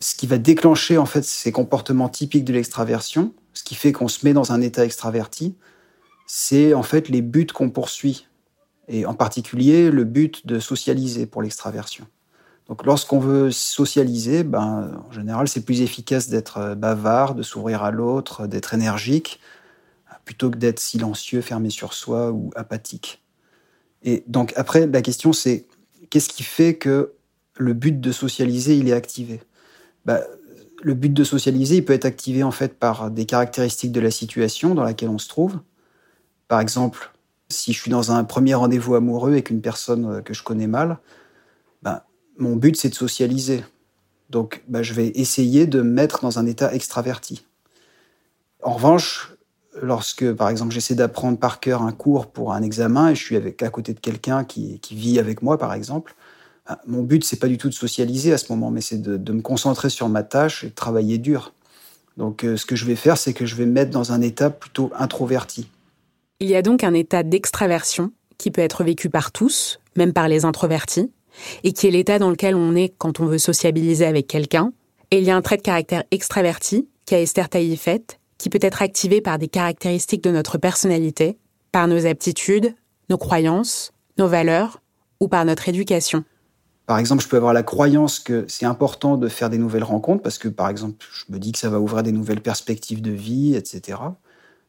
ce 0.00 0.16
qui 0.16 0.26
va 0.26 0.38
déclencher 0.38 0.98
en 0.98 1.06
fait 1.06 1.22
ces 1.24 1.52
comportements 1.52 2.08
typiques 2.08 2.44
de 2.44 2.52
l'extraversion, 2.52 3.32
ce 3.52 3.62
qui 3.62 3.76
fait 3.76 3.92
qu'on 3.92 4.08
se 4.08 4.26
met 4.26 4.32
dans 4.32 4.50
un 4.50 4.60
état 4.60 4.84
extraverti, 4.84 5.54
c'est 6.26 6.74
en 6.74 6.82
fait 6.82 7.08
les 7.08 7.22
buts 7.22 7.46
qu'on 7.46 7.70
poursuit, 7.70 8.26
et 8.88 9.06
en 9.06 9.14
particulier 9.14 9.90
le 9.90 10.04
but 10.04 10.46
de 10.46 10.58
socialiser 10.58 11.26
pour 11.26 11.42
l'extraversion. 11.42 12.06
Donc 12.72 12.86
lorsqu'on 12.86 13.18
veut 13.18 13.50
socialiser, 13.50 14.44
ben, 14.44 15.04
en 15.06 15.12
général 15.12 15.46
c'est 15.46 15.60
plus 15.60 15.82
efficace 15.82 16.30
d'être 16.30 16.56
euh, 16.56 16.74
bavard, 16.74 17.34
de 17.34 17.42
s'ouvrir 17.42 17.82
à 17.82 17.90
l'autre, 17.90 18.46
d'être 18.46 18.72
énergique, 18.72 19.40
plutôt 20.24 20.50
que 20.50 20.56
d'être 20.56 20.80
silencieux, 20.80 21.42
fermé 21.42 21.68
sur 21.68 21.92
soi 21.92 22.32
ou 22.32 22.50
apathique. 22.56 23.22
Et 24.02 24.24
donc 24.26 24.54
après, 24.56 24.86
la 24.86 25.02
question 25.02 25.34
c'est 25.34 25.66
qu'est-ce 26.08 26.30
qui 26.30 26.44
fait 26.44 26.76
que 26.76 27.12
le 27.58 27.74
but 27.74 28.00
de 28.00 28.10
socialiser, 28.10 28.74
il 28.78 28.88
est 28.88 28.94
activé? 28.94 29.42
Bah, 30.06 30.22
Le 30.82 30.94
but 30.94 31.12
de 31.12 31.24
socialiser, 31.24 31.76
il 31.76 31.84
peut 31.84 31.92
être 31.92 32.06
activé 32.06 32.42
en 32.42 32.52
fait 32.52 32.78
par 32.78 33.10
des 33.10 33.26
caractéristiques 33.26 33.92
de 33.92 34.00
la 34.00 34.10
situation 34.10 34.74
dans 34.74 34.84
laquelle 34.84 35.10
on 35.10 35.18
se 35.18 35.28
trouve. 35.28 35.60
Par 36.48 36.58
exemple, 36.58 37.12
si 37.50 37.74
je 37.74 37.80
suis 37.82 37.90
dans 37.90 38.12
un 38.12 38.24
premier 38.24 38.54
rendez-vous 38.54 38.94
amoureux 38.94 39.32
avec 39.32 39.50
une 39.50 39.60
personne 39.60 40.06
euh, 40.06 40.20
que 40.22 40.32
je 40.32 40.42
connais 40.42 40.66
mal, 40.66 41.00
bah, 41.82 42.06
mon 42.42 42.56
but 42.56 42.76
c'est 42.76 42.90
de 42.90 42.94
socialiser. 42.94 43.64
Donc 44.30 44.62
bah, 44.68 44.82
je 44.82 44.92
vais 44.92 45.08
essayer 45.08 45.66
de 45.66 45.80
me 45.80 45.90
mettre 45.90 46.20
dans 46.20 46.38
un 46.38 46.46
état 46.46 46.74
extraverti. 46.74 47.46
En 48.62 48.74
revanche, 48.74 49.32
lorsque, 49.80 50.30
par 50.32 50.48
exemple, 50.48 50.72
j'essaie 50.72 50.94
d'apprendre 50.94 51.38
par 51.38 51.60
cœur 51.60 51.82
un 51.82 51.92
cours 51.92 52.26
pour 52.26 52.52
un 52.52 52.62
examen 52.62 53.10
et 53.10 53.14
je 53.14 53.22
suis 53.22 53.36
avec, 53.36 53.62
à 53.62 53.70
côté 53.70 53.94
de 53.94 54.00
quelqu'un 54.00 54.44
qui, 54.44 54.80
vit 54.90 55.18
avec 55.18 55.42
moi, 55.42 55.58
par 55.58 55.74
exemple, 55.74 56.14
ah, 56.66 56.80
mon 56.86 57.02
but, 57.02 57.24
c'est 57.24 57.38
pas 57.38 57.48
du 57.48 57.58
tout 57.58 57.68
de 57.68 57.74
socialiser 57.74 58.32
à 58.32 58.38
ce 58.38 58.52
moment, 58.52 58.70
mais 58.70 58.80
c'est 58.80 59.02
de, 59.02 59.32
me 59.32 59.42
concentrer 59.42 59.90
sur 59.90 60.08
ma 60.08 60.22
tâche 60.22 60.64
et 60.64 60.68
de 60.68 60.74
travailler 60.74 61.18
dur. 61.18 61.54
Donc, 62.16 62.44
euh, 62.44 62.56
ce 62.56 62.66
que 62.66 62.76
je 62.76 62.84
vais 62.84 62.94
faire, 62.94 63.16
c'est 63.16 63.32
que 63.32 63.46
je 63.46 63.56
vais 63.56 63.66
me 63.66 63.72
mettre 63.72 63.90
dans 63.90 64.12
un 64.12 64.20
état 64.20 64.50
plutôt 64.50 64.92
introverti. 64.96 65.68
Il 66.38 66.48
y 66.48 66.54
a 66.54 66.62
donc 66.62 66.84
un 66.84 66.94
état 66.94 67.22
d'extraversion 67.22 68.12
qui 68.38 68.50
peut 68.50 68.60
être 68.60 68.84
vécu 68.84 69.08
par 69.10 69.32
tous, 69.32 69.80
même 69.96 70.12
par 70.12 70.28
les 70.28 70.44
introvertis, 70.44 71.10
et 71.64 71.72
qui 71.72 71.86
est 71.86 71.90
l'état 71.90 72.18
dans 72.18 72.30
lequel 72.30 72.54
on 72.54 72.74
est 72.74 72.94
quand 72.98 73.20
on 73.20 73.26
veut 73.26 73.38
sociabiliser 73.38 74.06
avec 74.06 74.26
quelqu'un. 74.26 74.72
Et 75.10 75.18
il 75.18 75.24
y 75.24 75.30
a 75.30 75.36
un 75.36 75.42
trait 75.42 75.56
de 75.56 75.62
caractère 75.62 76.04
extraverti 76.10 76.88
qu'a 77.06 77.20
Esther 77.20 77.48
Taïfet, 77.48 78.02
qui 78.38 78.48
peut 78.48 78.58
être 78.62 78.82
activé 78.82 79.20
par 79.20 79.38
des 79.38 79.48
caractéristiques 79.48 80.24
de 80.24 80.30
notre 80.30 80.58
personnalité, 80.58 81.38
par 81.70 81.86
nos 81.88 82.06
aptitudes, 82.06 82.74
nos 83.10 83.18
croyances, 83.18 83.92
nos 84.18 84.28
valeurs 84.28 84.80
ou 85.20 85.28
par 85.28 85.44
notre 85.44 85.68
éducation. 85.68 86.24
Par 86.86 86.98
exemple, 86.98 87.22
je 87.22 87.28
peux 87.28 87.36
avoir 87.36 87.52
la 87.52 87.62
croyance 87.62 88.18
que 88.18 88.44
c'est 88.48 88.66
important 88.66 89.16
de 89.16 89.28
faire 89.28 89.50
des 89.50 89.58
nouvelles 89.58 89.84
rencontres 89.84 90.22
parce 90.22 90.38
que, 90.38 90.48
par 90.48 90.68
exemple, 90.68 91.06
je 91.12 91.32
me 91.32 91.38
dis 91.38 91.52
que 91.52 91.58
ça 91.58 91.70
va 91.70 91.78
ouvrir 91.78 92.02
des 92.02 92.12
nouvelles 92.12 92.40
perspectives 92.40 93.00
de 93.00 93.12
vie, 93.12 93.54
etc. 93.54 93.98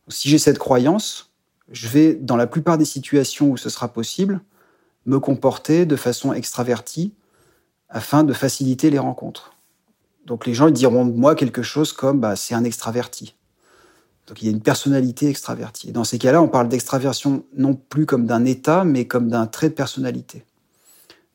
Si 0.10 0.30
j'ai 0.30 0.38
cette 0.38 0.60
croyance, 0.60 1.32
je 1.72 1.88
vais, 1.88 2.14
dans 2.14 2.36
la 2.36 2.48
plupart 2.48 2.78
des 2.78 2.86
situations 2.86 3.50
où 3.50 3.58
ce 3.58 3.70
sera 3.70 3.92
possible, 3.92 4.42
me 5.06 5.20
comporter 5.20 5.86
de 5.86 5.96
façon 5.96 6.34
extravertie 6.34 7.14
afin 7.90 8.24
de 8.24 8.34
faciliter 8.34 8.90
les 8.90 9.00
rencontres. 9.00 9.54
Donc 10.26 10.46
les 10.46 10.54
gens 10.54 10.68
ils 10.68 10.74
diront 10.74 11.06
de 11.06 11.12
moi 11.12 11.36
quelque 11.36 11.62
chose 11.62 11.94
comme 11.94 12.20
bah, 12.20 12.36
c'est 12.36 12.56
un 12.56 12.64
extraverti. 12.64 13.36
Donc 14.28 14.42
il 14.42 14.46
y 14.46 14.48
a 14.48 14.52
une 14.52 14.62
personnalité 14.62 15.28
extravertie. 15.28 15.90
Et 15.90 15.92
dans 15.92 16.06
ces 16.06 16.18
cas-là, 16.18 16.42
on 16.42 16.48
parle 16.48 16.70
d'extraversion 16.70 17.44
non 17.58 17.76
plus 17.76 18.06
comme 18.06 18.26
d'un 18.26 18.46
état, 18.46 18.86
mais 18.86 19.06
comme 19.06 19.28
d'un 19.28 19.48
trait 19.48 19.70
de 19.70 19.74
personnalité. 19.74 20.46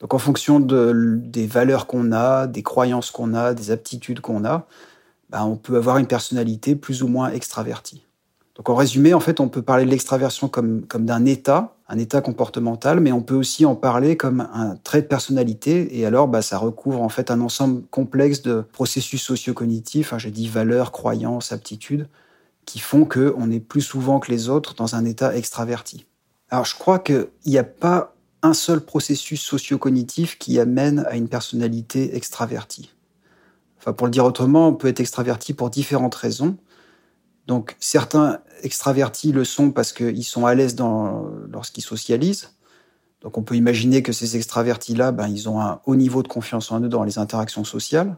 Donc 0.00 0.14
en 0.14 0.18
fonction 0.18 0.58
de, 0.58 1.18
des 1.22 1.46
valeurs 1.46 1.86
qu'on 1.86 2.12
a, 2.12 2.46
des 2.46 2.62
croyances 2.62 3.10
qu'on 3.10 3.34
a, 3.34 3.52
des 3.52 3.70
aptitudes 3.70 4.20
qu'on 4.20 4.44
a, 4.44 4.66
bah, 5.28 5.44
on 5.44 5.56
peut 5.56 5.76
avoir 5.76 5.98
une 5.98 6.06
personnalité 6.06 6.76
plus 6.76 7.02
ou 7.02 7.08
moins 7.08 7.30
extravertie. 7.30 8.04
Donc 8.58 8.68
en 8.70 8.74
résumé, 8.74 9.14
fait, 9.20 9.38
on 9.38 9.48
peut 9.48 9.62
parler 9.62 9.84
de 9.84 9.90
l'extraversion 9.90 10.48
comme, 10.48 10.82
d'un 10.92 11.24
état, 11.24 11.76
un 11.88 11.96
état 11.96 12.20
comportemental, 12.20 12.98
mais 12.98 13.12
on 13.12 13.22
peut 13.22 13.36
aussi 13.36 13.64
en 13.64 13.76
parler 13.76 14.16
comme 14.16 14.48
un 14.52 14.74
trait 14.82 15.00
de 15.00 15.06
personnalité. 15.06 15.96
Et 15.96 16.04
alors, 16.04 16.26
bah, 16.26 16.42
ça 16.42 16.58
recouvre 16.58 17.00
en 17.00 17.08
fait 17.08 17.30
un 17.30 17.40
ensemble 17.40 17.82
complexe 17.92 18.42
de 18.42 18.64
processus 18.72 19.22
socio-cognitifs. 19.22 20.12
J'ai 20.18 20.32
dit 20.32 20.48
valeurs, 20.48 20.90
croyances, 20.90 21.52
aptitudes, 21.52 22.08
qui 22.66 22.80
font 22.80 23.04
qu'on 23.04 23.48
est 23.52 23.60
plus 23.60 23.80
souvent 23.80 24.18
que 24.18 24.32
les 24.32 24.48
autres 24.48 24.74
dans 24.74 24.96
un 24.96 25.04
état 25.04 25.36
extraverti. 25.36 26.04
Alors 26.50 26.64
je 26.64 26.74
crois 26.74 26.98
qu'il 26.98 27.28
n'y 27.46 27.58
a 27.58 27.64
pas 27.64 28.14
un 28.42 28.54
seul 28.54 28.80
processus 28.80 29.40
socio-cognitif 29.40 30.36
qui 30.36 30.58
amène 30.58 31.04
à 31.08 31.16
une 31.16 31.28
personnalité 31.28 32.16
extravertie. 32.16 32.92
Enfin, 33.78 33.92
pour 33.92 34.06
le 34.06 34.10
dire 34.10 34.24
autrement, 34.24 34.68
on 34.68 34.74
peut 34.74 34.88
être 34.88 35.00
extraverti 35.00 35.54
pour 35.54 35.70
différentes 35.70 36.14
raisons. 36.14 36.56
Donc, 37.48 37.76
certains 37.80 38.40
extravertis 38.62 39.32
le 39.32 39.42
sont 39.42 39.70
parce 39.70 39.92
qu'ils 39.92 40.22
sont 40.22 40.44
à 40.44 40.54
l'aise 40.54 40.76
lorsqu'ils 41.50 41.82
socialisent. 41.82 42.50
Donc, 43.22 43.38
on 43.38 43.42
peut 43.42 43.56
imaginer 43.56 44.02
que 44.02 44.12
ces 44.12 44.36
extravertis-là, 44.36 45.12
ben, 45.12 45.28
ils 45.28 45.48
ont 45.48 45.60
un 45.60 45.80
haut 45.86 45.96
niveau 45.96 46.22
de 46.22 46.28
confiance 46.28 46.70
en 46.70 46.80
eux 46.80 46.90
dans 46.90 47.04
les 47.04 47.18
interactions 47.18 47.64
sociales. 47.64 48.16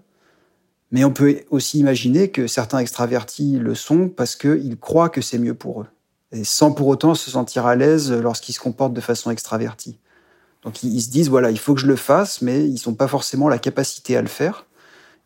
Mais 0.91 1.05
on 1.05 1.13
peut 1.13 1.43
aussi 1.51 1.79
imaginer 1.79 2.33
que 2.33 2.49
certains 2.49 2.81
extravertis 2.81 3.59
le 3.59 3.77
sont 3.77 4.09
parce 4.09 4.35
qu'ils 4.35 4.77
croient 4.77 5.09
que 5.09 5.21
c'est 5.21 5.39
mieux 5.39 5.55
pour 5.55 5.83
eux. 5.83 5.87
Et 6.33 6.43
sans 6.43 6.73
pour 6.73 6.89
autant 6.89 7.15
se 7.15 7.31
sentir 7.31 7.67
à 7.67 7.77
l'aise 7.77 8.11
lorsqu'ils 8.11 8.53
se 8.53 8.61
comportent 8.61 8.95
de 8.95 9.01
façon 9.01 9.31
extravertie. 9.31 9.99
Donc 10.63 10.83
ils, 10.83 11.01
se 11.01 11.11
disent 11.11 11.31
voilà, 11.31 11.53
il 11.53 11.59
faut 11.59 11.75
que 11.75 11.81
je 11.81 11.87
le 11.87 11.97
fasse, 11.97 12.43
mais 12.43 12.69
ils 12.69 12.81
n'ont 12.87 12.95
pas 12.95 13.09
forcément 13.09 13.49
la 13.49 13.59
capacité 13.59 14.17
à 14.17 14.23
le 14.23 14.29
faire. 14.29 14.67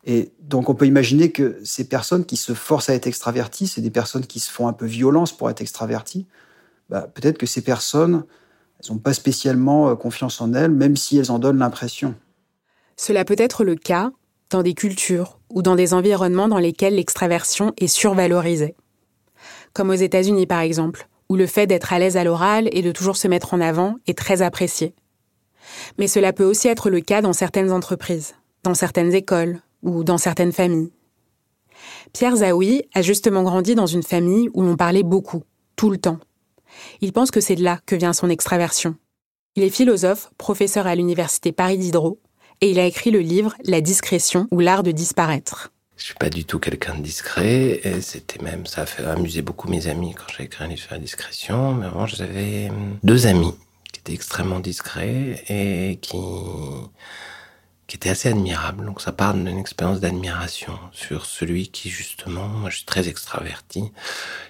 Et 0.05 0.31
donc 0.39 0.69
on 0.69 0.75
peut 0.75 0.85
imaginer 0.85 1.31
que 1.31 1.59
ces 1.63 1.87
personnes 1.87 2.25
qui 2.25 2.37
se 2.37 2.53
forcent 2.53 2.89
à 2.89 2.93
être 2.93 3.07
extraverties, 3.07 3.67
c'est 3.67 3.81
des 3.81 3.89
personnes 3.89 4.25
qui 4.25 4.39
se 4.39 4.51
font 4.51 4.67
un 4.67 4.73
peu 4.73 4.85
violence 4.85 5.35
pour 5.35 5.49
être 5.49 5.61
extraverties. 5.61 6.27
Bah, 6.89 7.09
peut-être 7.11 7.39
que 7.39 7.47
ces 7.47 7.61
personnes, 7.61 8.23
elles 8.79 8.93
n'ont 8.93 8.99
pas 8.99 9.13
spécialement 9.13 9.89
euh, 9.89 9.95
confiance 9.95 10.39
en 10.41 10.53
elles, 10.53 10.71
même 10.71 10.95
si 10.95 11.17
elles 11.17 11.31
en 11.31 11.39
donnent 11.39 11.57
l'impression. 11.57 12.13
Cela 12.95 13.25
peut 13.25 13.35
être 13.39 13.63
le 13.63 13.75
cas 13.75 14.11
dans 14.51 14.61
des 14.61 14.75
cultures 14.75 15.39
ou 15.49 15.63
dans 15.63 15.75
des 15.75 15.95
environnements 15.95 16.47
dans 16.47 16.59
lesquels 16.59 16.95
l'extraversion 16.95 17.73
est 17.77 17.87
survalorisée. 17.87 18.75
Comme 19.73 19.89
aux 19.89 19.93
États-Unis 19.93 20.45
par 20.45 20.59
exemple, 20.59 21.07
où 21.29 21.35
le 21.35 21.47
fait 21.47 21.65
d'être 21.65 21.91
à 21.91 21.97
l'aise 21.97 22.15
à 22.15 22.23
l'oral 22.23 22.69
et 22.71 22.83
de 22.83 22.91
toujours 22.91 23.17
se 23.17 23.27
mettre 23.27 23.55
en 23.55 23.61
avant 23.61 23.95
est 24.05 24.17
très 24.17 24.43
apprécié. 24.43 24.93
Mais 25.97 26.07
cela 26.07 26.31
peut 26.31 26.43
aussi 26.43 26.67
être 26.67 26.91
le 26.91 27.01
cas 27.01 27.23
dans 27.23 27.33
certaines 27.33 27.71
entreprises, 27.71 28.35
dans 28.61 28.75
certaines 28.75 29.13
écoles 29.15 29.61
ou 29.85 30.03
dans 30.03 30.17
certaines 30.17 30.51
familles. 30.51 30.91
Pierre 32.13 32.37
Zawi 32.37 32.83
a 32.93 33.01
justement 33.01 33.43
grandi 33.43 33.75
dans 33.75 33.85
une 33.85 34.03
famille 34.03 34.49
où 34.53 34.61
l'on 34.61 34.75
parlait 34.75 35.03
beaucoup, 35.03 35.43
tout 35.75 35.89
le 35.89 35.97
temps. 35.97 36.19
Il 37.01 37.13
pense 37.13 37.31
que 37.31 37.39
c'est 37.39 37.55
de 37.55 37.63
là 37.63 37.79
que 37.85 37.95
vient 37.95 38.13
son 38.13 38.29
extraversion. 38.29 38.95
Il 39.55 39.63
est 39.63 39.69
philosophe, 39.69 40.29
professeur 40.37 40.87
à 40.87 40.95
l'université 40.95 41.51
Paris 41.51 41.77
Diderot, 41.77 42.19
et 42.61 42.71
il 42.71 42.79
a 42.79 42.85
écrit 42.85 43.11
le 43.11 43.19
livre 43.19 43.53
La 43.63 43.81
discrétion 43.81 44.47
ou 44.51 44.59
l'art 44.59 44.83
de 44.83 44.91
disparaître. 44.91 45.71
Je 45.97 46.03
suis 46.03 46.15
pas 46.15 46.29
du 46.29 46.43
tout 46.43 46.59
quelqu'un 46.59 46.95
de 46.95 47.01
discret, 47.01 47.79
et 47.83 48.01
c'était 48.01 48.43
même, 48.43 48.65
ça 48.65 48.81
a 48.81 48.85
fait 48.85 49.05
amuser 49.05 49.41
beaucoup 49.41 49.69
mes 49.69 49.87
amis 49.87 50.13
quand 50.13 50.25
j'ai 50.37 50.43
écrit 50.43 50.65
un 50.65 50.67
livre 50.67 50.81
sur 50.81 50.91
la 50.91 50.99
discrétion, 50.99 51.73
mais 51.73 51.85
avant 51.85 52.05
j'avais 52.05 52.69
deux 53.03 53.27
amis 53.27 53.53
extrêmement 54.13 54.59
discret 54.59 55.43
et 55.49 55.97
qui, 56.01 56.17
qui 57.87 57.97
était 57.97 58.09
assez 58.09 58.29
admirable. 58.29 58.85
Donc 58.85 59.01
ça 59.01 59.11
part 59.11 59.33
d'une 59.33 59.57
expérience 59.57 59.99
d'admiration 59.99 60.77
sur 60.91 61.25
celui 61.25 61.69
qui 61.69 61.89
justement, 61.89 62.47
moi 62.47 62.69
je 62.69 62.77
suis 62.77 62.85
très 62.85 63.07
extraverti, 63.07 63.91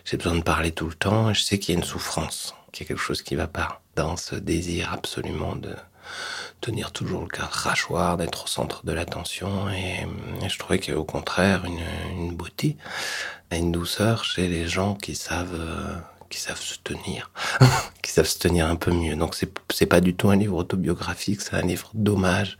j'ai 0.06 0.18
besoin 0.18 0.36
de 0.36 0.44
parler 0.44 0.72
tout 0.72 0.88
le 0.88 0.96
temps 0.96 1.30
et 1.30 1.34
je 1.34 1.42
sais 1.42 1.60
qu'il 1.60 1.75
y 1.75 1.77
a 1.77 1.80
une 1.80 1.86
souffrance, 1.86 2.56
qu'il 2.72 2.86
y 2.86 2.88
a 2.88 2.89
quelque 2.89 3.04
chose 3.04 3.22
qui 3.22 3.36
va 3.36 3.48
pas 3.48 3.82
dans 3.96 4.18
ce 4.18 4.36
désir 4.36 4.92
absolument 4.94 5.56
de 5.56 5.75
tenir 6.62 6.92
toujours 6.92 7.22
le 7.22 7.27
rachoir, 7.39 8.18
d'être 8.18 8.46
au 8.46 8.48
centre 8.48 8.86
de 8.86 8.92
l'attention 8.92 9.70
et, 9.70 10.08
je 10.48 10.60
trouvais 10.60 10.80
qu'il 10.80 10.89
y 10.89 10.92
avait 10.92 11.01
au 11.01 11.06
contraire 11.06 11.65
une, 11.65 11.82
une 12.18 12.36
beauté, 12.36 12.77
une 13.51 13.72
douceur 13.72 14.24
chez 14.24 14.48
les 14.48 14.68
gens 14.68 14.96
qui 14.96 15.15
savent 15.15 15.60
euh, 15.60 15.96
qui 16.29 16.39
savent 16.39 16.62
se 16.62 16.75
tenir, 16.84 17.32
qui 18.01 18.12
savent 18.12 18.27
se 18.27 18.39
tenir 18.39 18.67
un 18.67 18.75
peu 18.75 18.91
mieux. 18.91 19.15
Donc 19.15 19.36
c'est 19.36 19.51
c'est 19.72 19.86
pas 19.86 20.01
du 20.01 20.15
tout 20.15 20.29
un 20.29 20.36
livre 20.36 20.55
autobiographique, 20.55 21.41
c'est 21.41 21.55
un 21.55 21.62
livre 21.62 21.89
d'hommage 21.94 22.58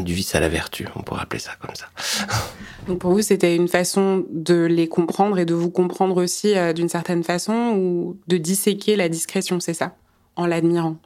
du 0.00 0.14
vice 0.14 0.34
à 0.34 0.40
la 0.40 0.48
vertu, 0.48 0.86
on 0.94 1.02
pourrait 1.02 1.22
appeler 1.22 1.40
ça 1.40 1.52
comme 1.60 1.74
ça. 1.74 1.86
Donc 2.86 2.98
pour 2.98 3.12
vous, 3.12 3.22
c'était 3.22 3.56
une 3.56 3.68
façon 3.68 4.24
de 4.30 4.64
les 4.64 4.88
comprendre 4.88 5.38
et 5.38 5.44
de 5.44 5.54
vous 5.54 5.70
comprendre 5.70 6.22
aussi 6.22 6.56
euh, 6.56 6.72
d'une 6.72 6.88
certaine 6.88 7.24
façon 7.24 7.74
ou 7.76 8.18
de 8.26 8.36
disséquer 8.36 8.96
la 8.96 9.08
discrétion, 9.08 9.60
c'est 9.60 9.74
ça, 9.74 9.94
en 10.36 10.46
l'admirant? 10.46 10.96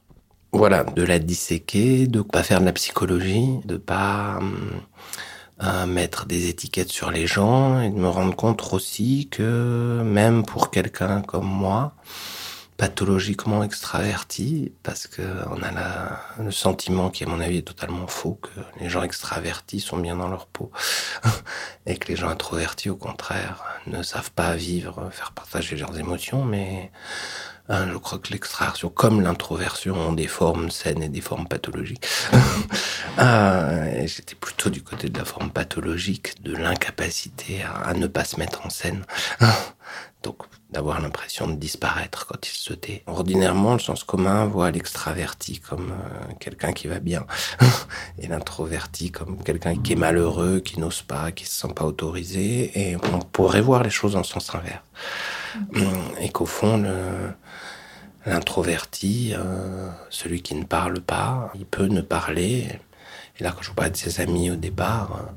Voilà, 0.53 0.85
de 0.85 1.03
la 1.03 1.19
disséquer, 1.19 2.07
de 2.07 2.23
pas 2.23 2.43
faire 2.43 2.61
de 2.61 2.65
la 2.65 2.73
psychologie, 2.73 3.49
de 3.65 3.77
pas 3.77 4.39
hum, 4.39 4.71
à 5.59 5.87
mettre 5.87 6.27
des 6.27 6.49
étiquettes 6.49 6.91
sur 6.91 7.11
les 7.11 7.27
gens 7.27 7.81
et 7.81 7.91
de 7.91 7.97
me 7.97 8.09
rendre 8.09 8.35
compte 8.35 8.73
aussi 8.73 9.29
que 9.31 10.03
même 10.05 10.45
pour 10.45 10.71
quelqu'un 10.71 11.23
comme 11.23 11.47
moi, 11.47 11.95
pathologiquement 12.77 13.63
extraverti 13.63 14.73
parce 14.83 15.07
que 15.07 15.23
on 15.51 15.63
a 15.63 15.71
la, 15.71 16.21
le 16.41 16.51
sentiment 16.51 17.09
qui 17.09 17.25
à 17.25 17.29
mon 17.29 17.41
avis 17.41 17.59
est 17.59 17.63
totalement 17.63 18.09
faux 18.09 18.39
que 18.43 18.61
les 18.81 18.89
gens 18.89 19.03
extravertis 19.03 19.79
sont 19.79 19.99
bien 19.99 20.17
dans 20.17 20.29
leur 20.29 20.47
peau 20.47 20.73
et 21.87 21.97
que 21.97 22.09
les 22.09 22.17
gens 22.17 22.29
introvertis 22.29 22.91
au 22.91 22.97
contraire 22.97 23.65
ne 23.87 24.03
savent 24.03 24.33
pas 24.33 24.57
vivre, 24.57 25.09
faire 25.13 25.31
partager 25.33 25.77
leurs 25.77 25.97
émotions 25.99 26.45
mais 26.45 26.91
hein, 27.69 27.87
je 27.93 27.97
crois 27.97 28.19
que 28.19 28.33
l'extraversion 28.33 28.89
comme 28.89 29.21
l'introversion 29.21 29.95
ont 29.95 30.13
des 30.13 30.27
formes 30.27 30.71
saines 30.71 31.03
et 31.03 31.09
des 31.09 31.21
formes 31.21 31.49
pathologiques. 31.49 32.07
ah, 33.19 34.05
J'étais 34.07 34.35
plutôt 34.35 34.71
du 34.71 34.83
côté 34.83 35.09
de 35.09 35.19
la 35.19 35.25
forme 35.25 35.51
pathologique, 35.51 36.43
de 36.43 36.55
l'incapacité 36.57 37.63
à, 37.63 37.89
à 37.89 37.95
ne 37.95 38.07
pas 38.07 38.25
se 38.25 38.39
mettre 38.39 38.67
en 38.67 38.71
scène. 38.71 39.05
Donc 40.23 40.39
d'avoir 40.71 41.01
l'impression 41.01 41.47
de 41.47 41.55
disparaître 41.55 42.27
quand 42.27 42.47
il 42.47 42.57
se 42.57 42.73
tait. 42.73 43.03
Ordinairement, 43.07 43.75
le 43.75 43.79
sens 43.79 44.05
commun 44.05 44.47
voit 44.47 44.71
l'extraverti 44.71 45.61
comme 45.61 45.93
euh, 45.93 46.33
quelqu'un 46.41 46.73
qui 46.73 46.89
va 46.89 46.99
bien 46.99 47.27
et 48.19 48.27
l'introverti 48.27 49.11
comme 49.11 49.43
quelqu'un 49.43 49.77
qui 49.77 49.93
est 49.93 49.97
malheureux, 49.97 50.61
qui 50.61 50.81
n'ose 50.81 51.03
pas, 51.03 51.31
qui 51.33 51.45
se 51.47 51.61
sent 51.61 51.75
pas 51.75 51.85
autorisé. 51.85 52.73
Et 52.79 52.97
on 52.97 53.19
pourrait 53.21 53.61
voir 53.61 53.83
les 53.83 53.91
choses 53.91 54.17
en 54.17 54.23
sens 54.23 54.55
inverse. 54.55 54.83
Et 56.21 56.31
qu'au 56.31 56.47
fond, 56.47 56.83
l'introverti, 58.27 59.35
euh, 59.37 59.89
celui 60.11 60.43
qui 60.43 60.55
ne 60.55 60.65
parle 60.65 61.01
pas, 61.01 61.53
il 61.55 61.67
peut 61.67 61.87
ne 61.87 62.01
parler. 62.01 62.69
Et 63.39 63.45
là, 63.45 63.53
quand 63.53 63.63
je 63.63 63.69
vous 63.69 63.75
parlais 63.75 63.91
de 63.91 63.97
ses 63.97 64.21
amis 64.21 64.51
au 64.51 64.57
départ, 64.57 65.21
euh, 65.21 65.31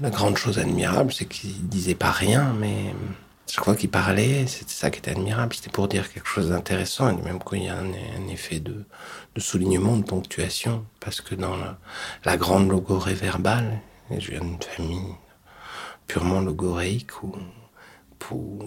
la 0.00 0.10
grande 0.10 0.36
chose 0.36 0.58
admirable, 0.58 1.12
c'est 1.12 1.26
qu'il 1.26 1.68
disait 1.68 1.94
pas 1.94 2.10
rien, 2.10 2.54
mais 2.58 2.94
chaque 3.48 3.64
fois 3.64 3.76
qu'il 3.76 3.90
parlait, 3.90 4.46
c'était 4.46 4.72
ça 4.72 4.90
qui 4.90 4.98
était 4.98 5.12
admirable, 5.12 5.54
c'était 5.54 5.70
pour 5.70 5.88
dire 5.88 6.12
quelque 6.12 6.26
chose 6.26 6.48
d'intéressant, 6.50 7.16
et 7.16 7.22
même 7.22 7.38
quand 7.38 7.56
il 7.56 7.64
y 7.64 7.68
a 7.68 7.76
un, 7.76 8.28
effet 8.28 8.60
de, 8.60 8.84
soulignement, 9.38 9.96
de 9.96 10.02
ponctuation, 10.02 10.84
parce 11.00 11.20
que 11.20 11.34
dans 11.34 11.56
la, 12.24 12.36
grande 12.36 12.68
logorée 12.68 13.14
verbale, 13.14 13.80
je 14.10 14.32
viens 14.32 14.40
d'une 14.40 14.60
famille 14.60 15.14
purement 16.06 16.40
logoréique, 16.40 17.22
où 17.22 17.36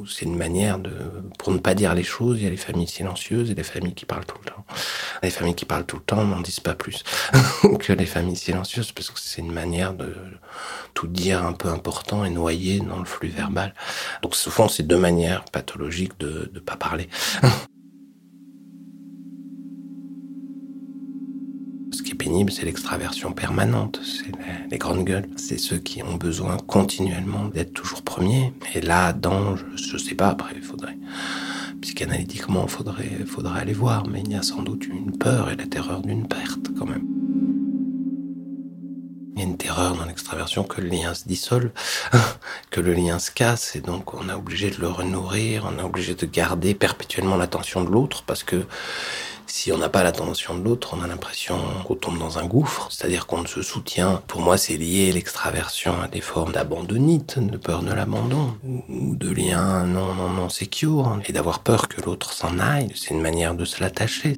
c'est 0.08 0.26
une 0.26 0.38
manière 0.38 0.80
de, 0.80 0.92
pour 1.38 1.52
ne 1.52 1.58
pas 1.58 1.76
dire 1.76 1.94
les 1.94 2.04
choses, 2.04 2.40
il 2.40 2.44
y 2.44 2.48
a 2.48 2.50
les 2.50 2.58
familles 2.58 2.88
silencieuses 2.88 3.52
et 3.52 3.56
les 3.56 3.64
familles 3.64 3.94
qui 3.94 4.06
parlent 4.06 4.26
tout 4.26 4.38
le 4.44 4.52
temps. 4.52 4.66
Les 5.24 5.30
familles 5.30 5.56
qui 5.56 5.66
parlent 5.66 5.86
tout 5.86 5.98
le 5.98 6.04
temps 6.04 6.24
n'en 6.24 6.42
disent 6.42 6.60
pas 6.60 6.76
plus 6.76 7.04
que 7.80 7.94
les 7.94 8.06
familles 8.06 8.36
silencieuses, 8.36 8.92
parce 8.92 9.10
que 9.10 9.20
c'est 9.20 9.42
une 9.42 9.52
manière 9.52 9.94
de 9.94 10.16
tout 10.94 11.08
dire 11.08 11.46
un 11.46 11.54
peu 11.54 11.70
important 11.70 12.26
et 12.26 12.30
noyer 12.30 12.80
dans 12.80 13.00
le 13.00 13.06
flux 13.06 13.30
verbal. 13.30 13.74
Donc 14.22 14.36
souvent, 14.36 14.68
c'est 14.68 14.84
deux 14.84 14.98
manières 14.98 15.46
pathologiques 15.46 16.20
de 16.20 16.52
ne 16.54 16.60
pas 16.60 16.76
parler. 16.76 17.10
c'est 22.50 22.66
l'extraversion 22.66 23.32
permanente, 23.32 24.00
c'est 24.04 24.32
les, 24.72 24.78
grandes 24.78 25.04
gueules. 25.04 25.28
C'est 25.36 25.58
ceux 25.58 25.78
qui 25.78 26.04
ont 26.04 26.16
besoin 26.16 26.58
continuellement 26.58 27.46
d'être 27.46 27.74
toujours 27.74 28.02
premiers. 28.02 28.54
Et 28.76 28.82
là, 28.82 29.14
dans, 29.14 29.56
je, 29.56 29.94
ne 29.94 29.98
sais 29.98 30.16
pas, 30.16 30.30
après, 30.30 30.54
il 30.56 30.62
faudrait, 30.62 30.98
psychanalytiquement, 31.82 32.64
il 32.64 32.70
faudrait, 32.70 33.26
faudrait 33.26 33.62
aller 33.62 33.74
voir, 33.74 34.08
mais 34.08 34.22
il 34.22 34.32
y 34.32 34.36
a 34.36 34.44
sans 34.44 34.62
doute 34.62 34.86
une 34.88 35.18
peur 35.18 35.50
et 35.50 35.56
la 35.56 35.66
terreur 35.66 36.02
d'une 36.02 36.28
perte, 36.28 36.70
quand 36.78 36.86
même. 36.86 37.06
Il 39.36 39.44
y 39.44 39.46
a 39.46 39.48
une 39.48 39.58
terreur 39.58 39.96
dans 39.96 40.06
l'extraversion 40.06 40.64
que 40.64 40.82
le 40.82 40.90
lien 40.90 41.14
se 41.14 41.28
dissolve, 41.28 41.72
que 42.72 42.82
le 42.82 42.94
lien 42.94 43.20
se 43.20 43.32
casse, 43.32 43.76
et 43.76 43.82
donc 43.82 44.14
on 44.14 44.28
est 44.30 44.34
obligé 44.34 44.70
de 44.70 44.82
le 44.82 44.90
renourrir, 44.90 45.66
on 45.66 45.80
est 45.80 45.84
obligé 45.84 46.14
de 46.14 46.26
garder 46.26 46.74
perpétuellement 46.74 47.38
l'attention 47.38 47.84
de 47.84 47.90
l'autre, 47.90 48.24
parce 48.28 48.44
que 48.44 48.66
si 49.52 49.72
on 49.72 49.78
n'a 49.78 49.90
pas 49.90 50.04
l'attention 50.04 50.58
de 50.58 50.64
l'autre, 50.64 50.96
on 50.98 51.04
a 51.04 51.08
l'impression 51.08 51.58
qu'on 51.86 51.96
tombe 51.96 52.20
dans 52.20 52.38
un 52.38 52.46
gouffre, 52.46 52.88
c'est-à-dire 52.92 53.26
qu'on 53.26 53.42
ne 53.42 53.48
se 53.48 53.62
soutient. 53.62 54.22
Pour 54.28 54.42
moi, 54.42 54.58
c'est 54.58 54.78
lié 54.78 55.12
l'extraversion 55.12 56.00
à 56.02 56.08
des 56.08 56.22
formes 56.22 56.52
d'abandonnite, 56.52 57.40
de 57.40 57.58
peur 57.58 57.82
de 57.82 57.92
l'abandon, 57.92 58.54
ou 58.90 59.16
de 59.16 59.30
liens 59.30 59.86
non, 59.86 60.14
non, 60.14 60.30
non 60.30 60.50
secure, 60.50 61.20
et 61.28 61.34
d'avoir 61.34 61.60
peur 61.60 61.88
que 61.88 62.02
l'autre 62.02 62.34
s'en 62.34 62.60
aille. 62.60 62.90
C'est 62.96 63.14
une 63.14 63.22
manière 63.22 63.56
de 63.56 63.66
se 63.66 63.82
l'attacher. 63.82 64.36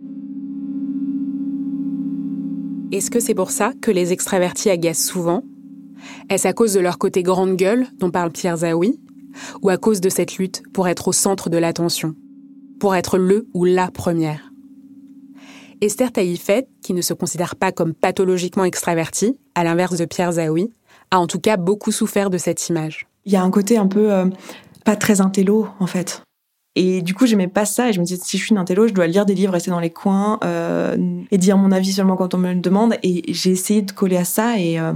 Est-ce 2.92 3.12
que 3.12 3.20
c'est 3.20 3.36
pour 3.36 3.52
ça 3.52 3.74
que 3.82 3.92
les 3.92 4.12
extravertis 4.14 4.70
agacent 4.70 5.06
souvent? 5.06 5.44
Est-ce 6.30 6.48
à 6.48 6.54
cause 6.54 6.74
de 6.74 6.80
leur 6.80 6.98
côté 6.98 7.22
grande 7.22 7.56
gueule, 7.56 7.88
dont 8.00 8.12
parle 8.12 8.32
Pierre 8.32 8.58
Zawi, 8.58 9.00
ou 9.62 9.70
à 9.70 9.78
cause 9.78 10.02
de 10.02 10.10
cette 10.10 10.38
lutte 10.38 10.64
pour 10.74 10.88
être 10.88 11.10
au 11.10 11.14
centre 11.14 11.50
de 11.50 11.58
l'attention, 11.58 12.16
pour 12.80 12.96
être 12.96 13.18
le 13.18 13.48
ou 13.54 13.66
la 13.66 13.92
première? 13.92 14.51
Esther 15.82 16.12
Taïfet, 16.12 16.68
qui 16.84 16.94
ne 16.94 17.02
se 17.02 17.14
considère 17.14 17.56
pas 17.56 17.72
comme 17.72 17.96
pathologiquement 17.96 18.66
extravertie, 18.66 19.38
à 19.56 19.64
l'inverse 19.64 19.98
de 19.98 20.06
Pierre 20.06 20.34
Zawi, 20.34 20.72
a 21.10 21.20
en 21.20 21.26
tout 21.26 21.40
cas 21.40 21.58
beaucoup 21.58 21.92
souffert 21.92 22.30
de 22.30 22.38
cette 22.38 22.70
image. 22.70 23.08
Il 23.26 23.34
y 23.34 23.36
a 23.36 23.44
un 23.44 23.50
côté 23.50 23.78
un 23.78 23.88
peu 23.88 24.12
euh, 24.14 24.26
pas 24.86 24.96
très 24.96 25.22
intello, 25.22 25.68
en 25.80 25.88
fait. 25.88 26.22
Et 26.76 27.02
du 27.02 27.14
coup, 27.16 27.26
j'aimais 27.26 27.48
pas 27.48 27.66
ça. 27.66 27.90
Et 27.90 27.94
je 27.94 28.00
me 28.00 28.06
disais, 28.06 28.22
si 28.24 28.38
je 28.38 28.44
suis 28.44 28.52
une 28.52 28.60
intello, 28.60 28.88
je 28.88 28.94
dois 28.94 29.08
lire 29.08 29.26
des 29.26 29.34
livres, 29.34 29.54
rester 29.54 29.72
dans 29.72 29.80
les 29.80 29.90
coins 29.90 30.40
euh, 30.44 30.96
et 31.32 31.38
dire 31.38 31.58
mon 31.58 31.72
avis 31.72 31.92
seulement 31.92 32.16
quand 32.16 32.34
on 32.36 32.38
me 32.38 32.54
le 32.54 32.60
demande. 32.60 32.96
Et 33.02 33.34
j'ai 33.34 33.52
essayé 33.52 33.82
de 33.82 33.92
coller 33.92 34.18
à 34.18 34.24
ça 34.24 34.60
et, 34.60 34.80
euh, 34.80 34.94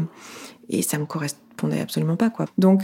et 0.69 0.83
ça 0.83 0.99
me 0.99 1.05
correspondait 1.05 1.81
absolument 1.81 2.15
pas, 2.15 2.29
quoi. 2.29 2.45
Donc, 2.57 2.81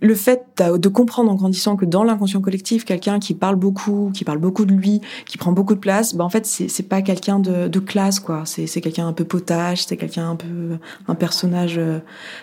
le 0.00 0.14
fait 0.14 0.44
de 0.58 0.88
comprendre 0.88 1.30
en 1.30 1.34
grandissant 1.34 1.76
que 1.76 1.84
dans 1.84 2.04
l'inconscient 2.04 2.40
collectif, 2.40 2.84
quelqu'un 2.84 3.18
qui 3.18 3.34
parle 3.34 3.56
beaucoup, 3.56 4.10
qui 4.12 4.24
parle 4.24 4.38
beaucoup 4.38 4.64
de 4.64 4.72
lui, 4.72 5.00
qui 5.26 5.38
prend 5.38 5.52
beaucoup 5.52 5.74
de 5.74 5.80
place, 5.80 6.14
bah 6.14 6.24
en 6.24 6.30
fait 6.30 6.46
c'est 6.46 6.88
pas 6.88 7.02
quelqu'un 7.02 7.38
de, 7.38 7.68
de, 7.68 7.78
classe 7.80 8.20
quoi. 8.20 8.42
C'est 8.44 8.80
quelqu'un 8.80 9.06
un 9.06 9.12
peu 9.12 9.24
potage, 9.24 9.84
c'est 9.84 9.96
quelqu'un 9.96 10.30
un 10.30 10.36
peu 10.36 10.78
un 11.08 11.14
personnage 11.14 11.78
euh, 11.78 12.00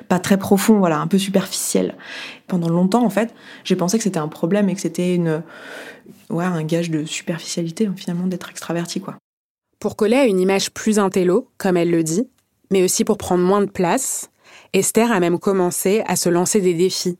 pas 0.08 0.20
très 0.20 0.38
profond, 0.38 0.80
voilà, 0.80 1.00
un 1.00 1.08
peu 1.08 1.18
superficiel. 1.18 1.96
Pendant 2.48 2.70
longtemps 2.70 3.06
en 3.06 3.10
fait, 3.10 3.34
j'ai 3.64 3.76
pensé 3.76 3.98
que 3.98 4.04
c'était 4.04 4.20
un 4.20 4.28
problème 4.28 4.70
et 4.70 4.76
que 4.76 4.82
c'était 4.82 5.16
une 5.16 5.42
ouais 6.30 6.46
un 6.46 6.64
gage 6.64 6.90
de 6.90 7.06
superficialité 7.06 7.90
finalement 7.96 8.28
d'être 8.28 8.50
extraverti 8.50 9.02
quoi. 9.02 9.16
Pour 9.80 9.96
coller 9.96 10.18
à 10.18 10.26
une 10.26 10.40
image 10.40 10.72
plus 10.72 11.00
intello, 11.00 11.50
comme 11.58 11.76
elle 11.76 11.90
le 11.90 12.04
dit, 12.04 12.28
mais 12.72 12.84
aussi 12.84 13.04
pour 13.04 13.18
prendre 13.18 13.44
moins 13.44 13.62
de 13.62 13.70
place, 13.70 14.30
Esther 14.74 15.12
a 15.12 15.20
même 15.20 15.40
commencé 15.40 16.04
à 16.06 16.16
se 16.16 16.30
lancer 16.30 16.62
des 16.62 16.74
défis 16.74 17.18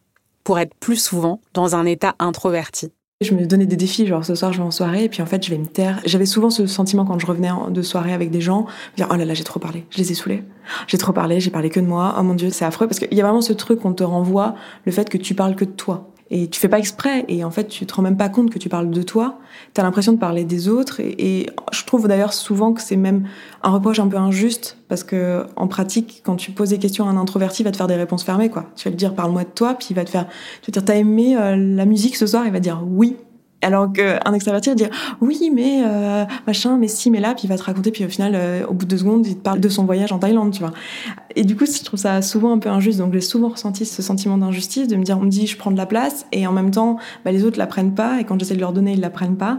pour 0.52 0.60
être 0.60 0.76
plus 0.82 1.02
souvent 1.02 1.40
dans 1.54 1.78
un 1.78 1.86
état 1.86 2.14
introverti. 2.20 2.92
Je 3.22 3.34
me 3.34 3.46
donnais 3.46 3.66
des 3.66 3.78
défis, 3.78 4.06
genre 4.06 4.26
ce 4.26 4.36
soir 4.36 4.52
je 4.52 4.58
vais 4.58 4.66
en 4.66 4.70
soirée 4.70 5.06
et 5.06 5.08
puis 5.08 5.22
en 5.22 5.26
fait 5.26 5.46
je 5.46 5.50
vais 5.50 5.58
me 5.58 5.66
taire. 5.66 6.02
J'avais 6.04 6.26
souvent 6.26 6.50
ce 6.50 6.68
sentiment 6.68 7.06
quand 7.06 7.18
je 7.20 7.26
revenais 7.26 7.48
de 7.70 7.82
soirée 7.82 8.12
avec 8.12 8.32
des 8.32 8.42
gens, 8.42 8.66
dire 8.98 9.08
oh 9.10 9.16
là 9.16 9.24
là 9.24 9.34
j'ai 9.34 9.46
trop 9.46 9.62
parlé, 9.62 9.86
je 9.92 10.00
les 10.00 10.12
ai 10.12 10.14
saoulés, 10.14 10.44
j'ai 10.88 10.98
trop 10.98 11.14
parlé, 11.14 11.40
j'ai 11.40 11.52
parlé 11.52 11.70
que 11.70 11.80
de 11.80 11.86
moi, 11.86 12.16
oh 12.20 12.24
mon 12.24 12.34
dieu 12.34 12.50
c'est 12.50 12.66
affreux. 12.66 12.86
Parce 12.86 13.00
qu'il 13.00 13.14
y 13.14 13.22
a 13.22 13.24
vraiment 13.24 13.40
ce 13.40 13.54
truc 13.54 13.80
qu'on 13.80 13.94
te 13.94 14.04
renvoie, 14.04 14.56
le 14.84 14.92
fait 14.92 15.08
que 15.08 15.18
tu 15.18 15.36
parles 15.36 15.56
que 15.56 15.64
de 15.64 15.72
toi 15.72 16.11
et 16.32 16.48
tu 16.50 16.60
fais 16.60 16.70
pas 16.70 16.80
exprès. 16.80 17.26
Et 17.28 17.44
en 17.44 17.52
fait 17.52 17.68
tu 17.68 17.86
te 17.86 17.94
rends 17.94 18.02
même 18.02 18.18
pas 18.18 18.30
compte 18.30 18.50
que 18.50 18.58
tu 18.58 18.70
parles 18.70 18.90
de 18.90 19.02
toi. 19.04 19.38
Tu 19.76 19.82
as 19.82 19.84
l'impression 19.84 20.14
de 20.14 20.18
parler 20.18 20.46
des 20.46 20.68
autres. 20.68 21.00
Et, 21.02 21.48
je 21.72 21.86
trouve 21.86 22.08
d'ailleurs 22.08 22.34
souvent 22.34 22.74
que 22.74 22.82
c'est 22.82 22.96
même 22.96 23.28
un 23.64 23.70
reproche 23.70 24.00
un 24.00 24.08
peu 24.08 24.18
injuste. 24.18 24.78
Parce 24.88 25.04
que 25.04 25.46
en 25.56 25.68
pratique 25.68 26.22
quand 26.26 26.38
tu 26.38 26.52
poses 26.52 26.70
des 26.70 26.80
questions 26.80 27.08
à 27.08 27.12
un 27.12 27.18
introverti 27.18 27.62
il 27.62 27.66
va 27.66 27.72
te 27.72 27.78
faire 27.78 27.88
des 27.88 27.96
réponses 27.96 28.24
fermées 28.24 28.50
quoi. 28.50 28.66
Tu 28.76 28.88
vas 28.88 28.92
te 28.92 28.98
dire 28.98 29.14
parle-moi 29.14 29.44
de 29.44 29.50
toi. 29.54 29.76
Puis 29.76 29.90
il 29.92 29.94
va 29.94 30.06
te 30.06 30.10
faire 30.10 30.28
tu 30.62 30.72
vas 30.72 30.74
dire 30.74 30.86
t'as 30.86 30.96
aimé 30.96 31.36
euh, 31.38 31.56
la 31.56 31.86
musique 31.86 32.16
ce 32.16 32.26
soir? 32.26 32.46
Il 32.48 32.54
va 32.54 32.60
dire 32.60 32.82
oui 32.88 33.18
alors 33.62 33.92
qu'un 33.92 34.34
extraverti 34.34 34.70
va 34.70 34.76
dire 34.76 34.90
oui, 35.22 35.52
mais 35.54 35.84
euh, 35.86 36.26
machin, 36.48 36.78
mais 36.78 36.88
si, 36.88 37.12
mais 37.12 37.20
là, 37.20 37.34
puis 37.34 37.44
il 37.46 37.48
va 37.48 37.58
te 37.58 37.64
raconter, 37.64 37.92
puis 37.92 38.06
au 38.06 38.10
final, 38.10 38.34
euh, 38.36 38.66
au 38.68 38.74
bout 38.74 38.86
de 38.86 38.90
deux 38.92 38.98
secondes, 38.98 39.26
il 39.28 39.38
te 39.38 39.42
parle 39.42 39.60
de 39.60 39.70
son 39.70 39.86
voyage 39.86 40.12
en 40.12 40.20
Thaïlande, 40.20 40.52
tu 40.52 40.60
vois. 40.60 40.74
Et 41.36 41.44
du 41.44 41.56
coup, 41.56 41.66
je 41.66 41.84
trouve 41.84 42.00
ça 42.00 42.22
souvent 42.22 42.52
un 42.54 42.60
peu 42.60 42.70
injuste. 42.70 43.00
Donc 43.00 43.14
j'ai 43.14 43.22
souvent 43.22 43.50
ressenti 43.50 43.86
ce 43.86 44.02
sentiment 44.02 44.38
d'injustice, 44.38 44.88
de 44.88 44.96
me 44.96 45.04
dire, 45.04 45.18
on 45.18 45.22
me 45.22 45.30
dit, 45.30 45.48
je 45.48 45.58
prends 45.58 45.72
de 45.72 45.78
la 45.78 45.86
place, 45.86 46.26
et 46.32 46.48
en 46.48 46.52
même 46.52 46.72
temps, 46.72 46.98
bah, 47.24 47.32
les 47.32 47.44
autres 47.44 47.58
la 47.58 47.68
prennent 47.68 47.96
pas, 47.96 48.20
et 48.20 48.24
quand 48.24 48.40
j'essaie 48.40 48.56
de 48.56 48.60
leur 48.60 48.74
donner, 48.74 48.94
ils 48.94 49.02
la 49.02 49.10
prennent 49.10 49.38
pas. 49.38 49.58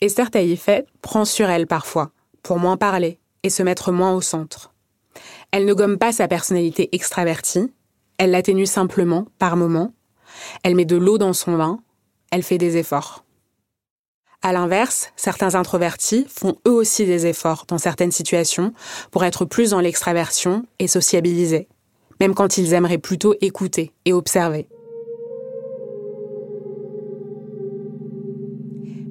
Esther 0.00 0.30
Taïfet 0.30 0.86
prend 1.00 1.24
sur 1.24 1.48
elle 1.48 1.66
parfois, 1.66 2.10
pour 2.42 2.58
moins 2.58 2.76
parler 2.76 3.18
et 3.42 3.50
se 3.50 3.62
mettre 3.62 3.92
moins 3.92 4.12
au 4.12 4.20
centre. 4.20 4.72
Elle 5.52 5.64
ne 5.64 5.74
gomme 5.74 5.96
pas 5.96 6.12
sa 6.12 6.28
personnalité 6.28 6.88
extravertie, 6.92 7.72
elle 8.18 8.30
l'atténue 8.30 8.66
simplement, 8.66 9.26
par 9.38 9.56
moments. 9.56 9.92
Elle 10.62 10.74
met 10.74 10.84
de 10.84 10.96
l'eau 10.96 11.18
dans 11.18 11.32
son 11.32 11.56
vin 11.56 11.80
elle 12.36 12.42
fait 12.42 12.58
des 12.58 12.76
efforts. 12.76 13.24
À 14.42 14.52
l'inverse, 14.52 15.10
certains 15.16 15.54
introvertis 15.54 16.26
font 16.28 16.56
eux 16.68 16.72
aussi 16.72 17.06
des 17.06 17.26
efforts 17.26 17.64
dans 17.66 17.78
certaines 17.78 18.12
situations 18.12 18.74
pour 19.10 19.24
être 19.24 19.46
plus 19.46 19.70
dans 19.70 19.80
l'extraversion 19.80 20.66
et 20.78 20.86
sociabiliser, 20.86 21.66
même 22.20 22.34
quand 22.34 22.58
ils 22.58 22.74
aimeraient 22.74 22.98
plutôt 22.98 23.34
écouter 23.40 23.94
et 24.04 24.12
observer. 24.12 24.68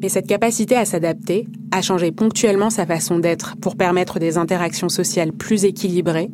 Mais 0.03 0.09
cette 0.09 0.27
capacité 0.27 0.75
à 0.75 0.85
s'adapter 0.85 1.47
a 1.71 1.81
changé 1.81 2.11
ponctuellement 2.11 2.69
sa 2.69 2.85
façon 2.85 3.17
d'être 3.17 3.55
pour 3.57 3.75
permettre 3.75 4.19
des 4.19 4.37
interactions 4.37 4.89
sociales 4.89 5.33
plus 5.33 5.65
équilibrées. 5.65 6.29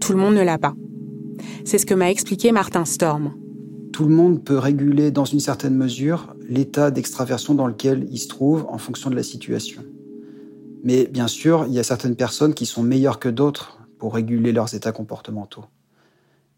Tout 0.00 0.12
le 0.12 0.18
monde 0.20 0.36
ne 0.36 0.42
l'a 0.42 0.58
pas. 0.58 0.74
C'est 1.64 1.78
ce 1.78 1.86
que 1.86 1.94
m'a 1.94 2.12
expliqué 2.12 2.52
Martin 2.52 2.84
Storm, 2.84 3.34
tout 3.92 4.04
le 4.04 4.14
monde 4.14 4.42
peut 4.42 4.58
réguler 4.58 5.10
dans 5.10 5.24
une 5.24 5.40
certaine 5.40 5.76
mesure 5.76 6.34
l'état 6.48 6.90
d'extraversion 6.90 7.54
dans 7.54 7.66
lequel 7.66 8.08
il 8.10 8.18
se 8.18 8.28
trouve 8.28 8.66
en 8.68 8.78
fonction 8.78 9.10
de 9.10 9.14
la 9.14 9.22
situation. 9.22 9.84
Mais 10.82 11.06
bien 11.06 11.28
sûr, 11.28 11.66
il 11.68 11.74
y 11.74 11.78
a 11.78 11.84
certaines 11.84 12.16
personnes 12.16 12.54
qui 12.54 12.66
sont 12.66 12.82
meilleures 12.82 13.20
que 13.20 13.28
d'autres 13.28 13.78
pour 13.98 14.14
réguler 14.14 14.52
leurs 14.52 14.74
états 14.74 14.92
comportementaux. 14.92 15.64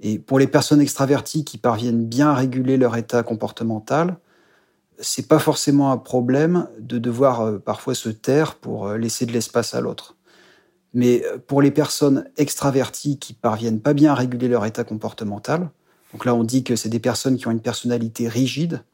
Et 0.01 0.18
pour 0.18 0.38
les 0.38 0.47
personnes 0.47 0.81
extraverties 0.81 1.44
qui 1.44 1.59
parviennent 1.59 2.07
bien 2.07 2.31
à 2.31 2.35
réguler 2.35 2.77
leur 2.77 2.97
état 2.97 3.23
comportemental, 3.23 4.16
c'est 4.99 5.29
pas 5.29 5.38
forcément 5.38 5.90
un 5.92 5.99
problème 5.99 6.68
de 6.79 6.99
devoir 6.99 7.40
euh, 7.40 7.59
parfois 7.59 7.94
se 7.94 8.09
taire 8.09 8.55
pour 8.55 8.87
euh, 8.87 8.97
laisser 8.97 9.27
de 9.27 9.33
l'espace 9.33 9.75
à 9.75 9.81
l'autre. 9.81 10.16
Mais 10.92 11.25
euh, 11.25 11.38
pour 11.44 11.61
les 11.61 11.73
personnes 11.73 12.29
extraverties 12.37 13.18
qui 13.18 13.33
parviennent 13.33 13.81
pas 13.81 13.92
bien 13.92 14.12
à 14.12 14.14
réguler 14.14 14.47
leur 14.47 14.64
état 14.64 14.85
comportemental, 14.85 15.70
donc 16.14 16.24
là 16.27 16.35
on 16.35 16.44
dit 16.44 16.62
que 16.62 16.77
c'est 16.77 16.88
des 16.88 17.00
personnes 17.00 17.37
qui 17.37 17.48
ont 17.48 17.50
une 17.50 17.61
personnalité 17.61 18.29
rigide, 18.29 18.85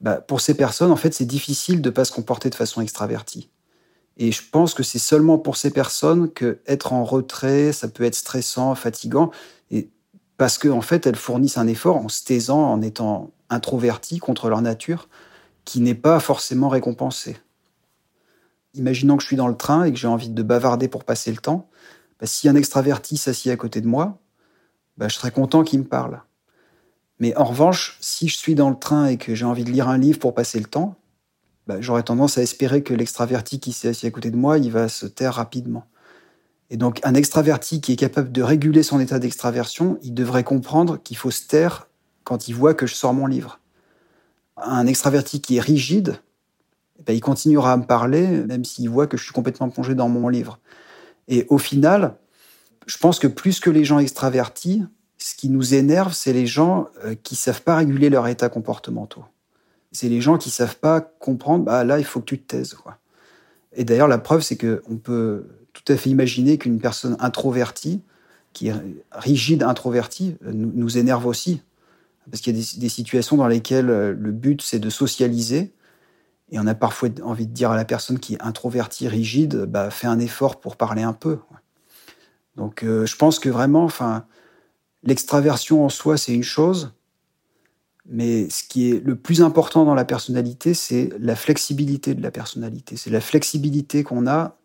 bah, 0.00 0.16
pour 0.16 0.40
ces 0.40 0.54
personnes 0.54 0.90
en 0.90 0.96
fait 0.96 1.14
c'est 1.14 1.24
difficile 1.24 1.80
de 1.80 1.90
pas 1.90 2.04
se 2.04 2.10
comporter 2.10 2.50
de 2.50 2.56
façon 2.56 2.80
extravertie. 2.80 3.50
Et 4.16 4.32
je 4.32 4.42
pense 4.50 4.74
que 4.74 4.82
c'est 4.82 4.98
seulement 4.98 5.38
pour 5.38 5.56
ces 5.56 5.70
personnes 5.70 6.32
que 6.32 6.60
être 6.66 6.92
en 6.92 7.04
retrait, 7.04 7.72
ça 7.72 7.86
peut 7.86 8.02
être 8.02 8.16
stressant, 8.16 8.74
fatigant, 8.74 9.30
et 9.70 9.90
parce 10.36 10.58
qu'en 10.58 10.78
en 10.78 10.80
fait 10.80 11.06
elles 11.06 11.14
fournissent 11.14 11.56
un 11.56 11.68
effort 11.68 11.98
en 11.98 12.08
se 12.08 12.24
taisant, 12.24 12.64
en 12.64 12.82
étant 12.82 13.30
introvertis 13.48 14.18
contre 14.18 14.48
leur 14.48 14.60
nature, 14.60 15.08
qui 15.64 15.80
n'est 15.80 15.94
pas 15.94 16.18
forcément 16.18 16.68
récompensé. 16.68 17.36
Imaginons 18.74 19.16
que 19.16 19.22
je 19.22 19.28
suis 19.28 19.36
dans 19.36 19.46
le 19.46 19.56
train 19.56 19.84
et 19.84 19.92
que 19.92 19.98
j'ai 19.98 20.08
envie 20.08 20.30
de 20.30 20.42
bavarder 20.42 20.88
pour 20.88 21.04
passer 21.04 21.30
le 21.30 21.36
temps. 21.36 21.68
Bah, 22.18 22.26
si 22.26 22.48
un 22.48 22.56
extraverti 22.56 23.16
s'assied 23.16 23.52
à 23.52 23.56
côté 23.56 23.80
de 23.80 23.86
moi, 23.86 24.18
bah, 24.96 25.08
je 25.08 25.14
serais 25.14 25.30
content 25.30 25.62
qu'il 25.64 25.80
me 25.80 25.84
parle. 25.84 26.22
Mais 27.20 27.36
en 27.36 27.44
revanche, 27.44 27.96
si 28.00 28.28
je 28.28 28.36
suis 28.36 28.54
dans 28.54 28.70
le 28.70 28.78
train 28.78 29.06
et 29.06 29.16
que 29.16 29.34
j'ai 29.34 29.44
envie 29.44 29.64
de 29.64 29.70
lire 29.70 29.88
un 29.88 29.98
livre 29.98 30.18
pour 30.18 30.34
passer 30.34 30.58
le 30.58 30.66
temps, 30.66 30.96
bah, 31.66 31.76
j'aurais 31.80 32.02
tendance 32.02 32.38
à 32.38 32.42
espérer 32.42 32.82
que 32.82 32.94
l'extraverti 32.94 33.60
qui 33.60 33.72
s'est 33.72 33.88
assis 33.88 34.06
à 34.06 34.10
côté 34.10 34.30
de 34.30 34.36
moi, 34.36 34.58
il 34.58 34.70
va 34.70 34.88
se 34.88 35.06
taire 35.06 35.34
rapidement. 35.34 35.86
Et 36.70 36.76
donc, 36.76 37.00
un 37.04 37.14
extraverti 37.14 37.80
qui 37.80 37.92
est 37.92 37.96
capable 37.96 38.32
de 38.32 38.42
réguler 38.42 38.82
son 38.82 39.00
état 39.00 39.18
d'extraversion, 39.18 39.98
il 40.02 40.14
devrait 40.14 40.44
comprendre 40.44 41.00
qu'il 41.02 41.16
faut 41.16 41.30
se 41.30 41.46
taire 41.46 41.88
quand 42.24 42.48
il 42.48 42.54
voit 42.54 42.74
que 42.74 42.86
je 42.86 42.94
sors 42.94 43.14
mon 43.14 43.26
livre. 43.26 43.60
Un 44.56 44.86
extraverti 44.86 45.40
qui 45.40 45.56
est 45.56 45.60
rigide, 45.60 46.20
ben, 47.06 47.14
il 47.14 47.20
continuera 47.20 47.72
à 47.72 47.76
me 47.76 47.84
parler, 47.84 48.26
même 48.26 48.64
s'il 48.64 48.88
voit 48.88 49.06
que 49.06 49.16
je 49.16 49.24
suis 49.24 49.32
complètement 49.32 49.68
plongé 49.68 49.94
dans 49.94 50.08
mon 50.08 50.28
livre. 50.28 50.58
Et 51.28 51.46
au 51.48 51.58
final, 51.58 52.16
je 52.86 52.98
pense 52.98 53.18
que 53.18 53.26
plus 53.26 53.60
que 53.60 53.70
les 53.70 53.84
gens 53.84 53.98
extravertis, 53.98 54.82
ce 55.18 55.34
qui 55.34 55.48
nous 55.48 55.74
énerve, 55.74 56.12
c'est 56.12 56.32
les 56.32 56.46
gens 56.46 56.88
euh, 57.04 57.14
qui 57.14 57.36
savent 57.36 57.62
pas 57.62 57.76
réguler 57.76 58.10
leur 58.10 58.28
état 58.28 58.48
comportementaux. 58.48 59.24
C'est 59.92 60.08
les 60.08 60.20
gens 60.20 60.38
qui 60.38 60.50
savent 60.50 60.76
pas 60.76 61.00
comprendre, 61.00 61.64
bah 61.64 61.84
là, 61.84 61.98
il 61.98 62.04
faut 62.04 62.20
que 62.20 62.26
tu 62.26 62.38
te 62.38 62.56
taises. 62.56 62.74
Quoi. 62.74 62.98
Et 63.72 63.84
d'ailleurs, 63.84 64.08
la 64.08 64.18
preuve, 64.18 64.42
c'est 64.42 64.56
qu'on 64.56 64.96
peut 64.96 65.46
tout 65.72 65.92
à 65.92 65.96
fait 65.96 66.10
imaginer 66.10 66.58
qu'une 66.58 66.80
personne 66.80 67.16
introvertie, 67.20 68.02
qui 68.52 68.68
est 68.68 68.74
rigide 69.12 69.62
introvertie, 69.62 70.36
euh, 70.44 70.52
nous 70.52 70.98
énerve 70.98 71.26
aussi. 71.26 71.62
Parce 72.30 72.40
qu'il 72.40 72.56
y 72.56 72.58
a 72.58 72.62
des, 72.78 72.88
situations 72.88 73.36
dans 73.36 73.48
lesquelles 73.48 73.90
euh, 73.90 74.14
le 74.18 74.32
but, 74.32 74.62
c'est 74.62 74.78
de 74.78 74.90
socialiser. 74.90 75.72
Et 76.50 76.58
on 76.58 76.66
a 76.66 76.74
parfois 76.74 77.08
envie 77.22 77.46
de 77.46 77.52
dire 77.52 77.70
à 77.70 77.76
la 77.76 77.84
personne 77.84 78.18
qui 78.18 78.34
est 78.34 78.42
introvertie, 78.42 79.08
rigide, 79.08 79.64
bah, 79.64 79.90
fais 79.90 80.06
un 80.06 80.18
effort 80.18 80.60
pour 80.60 80.76
parler 80.76 81.02
un 81.02 81.12
peu. 81.12 81.38
Donc, 82.56 82.82
euh, 82.82 83.06
je 83.06 83.16
pense 83.16 83.38
que 83.38 83.48
vraiment, 83.48 83.84
enfin, 83.84 84.24
l'extraversion 85.02 85.84
en 85.84 85.88
soi, 85.88 86.16
c'est 86.16 86.32
une 86.32 86.42
chose. 86.42 86.92
Mais 88.06 88.50
ce 88.50 88.64
qui 88.64 88.90
est 88.90 89.04
le 89.04 89.16
plus 89.16 89.42
important 89.42 89.84
dans 89.84 89.94
la 89.94 90.04
personnalité, 90.04 90.74
c'est 90.74 91.10
la 91.18 91.36
flexibilité 91.36 92.14
de 92.14 92.22
la 92.22 92.30
personnalité. 92.30 92.96
C'est 92.96 93.10
la 93.10 93.20
flexibilité 93.20 94.02
qu'on 94.02 94.26
a 94.26 94.56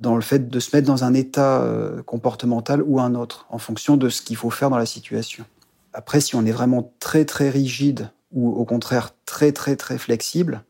dans 0.00 0.16
le 0.16 0.22
fait 0.22 0.48
de 0.48 0.60
se 0.60 0.74
mettre 0.74 0.88
dans 0.88 1.04
un 1.04 1.14
état 1.14 1.62
euh, 1.62 2.02
comportemental 2.02 2.82
ou 2.82 2.98
un 2.98 3.14
autre, 3.14 3.46
en 3.50 3.58
fonction 3.58 3.96
de 3.96 4.08
ce 4.08 4.22
qu'il 4.22 4.36
faut 4.36 4.50
faire 4.50 4.70
dans 4.70 4.78
la 4.78 4.86
situation. 4.86 5.44
Après, 5.92 6.20
si 6.20 6.34
on 6.34 6.44
est 6.46 6.52
vraiment 6.52 6.92
très 6.98 7.24
très 7.24 7.50
rigide 7.50 8.10
ou 8.32 8.50
au 8.50 8.64
contraire 8.64 9.14
très 9.26 9.52
très 9.52 9.76
très 9.76 9.98
flexible, 9.98 10.64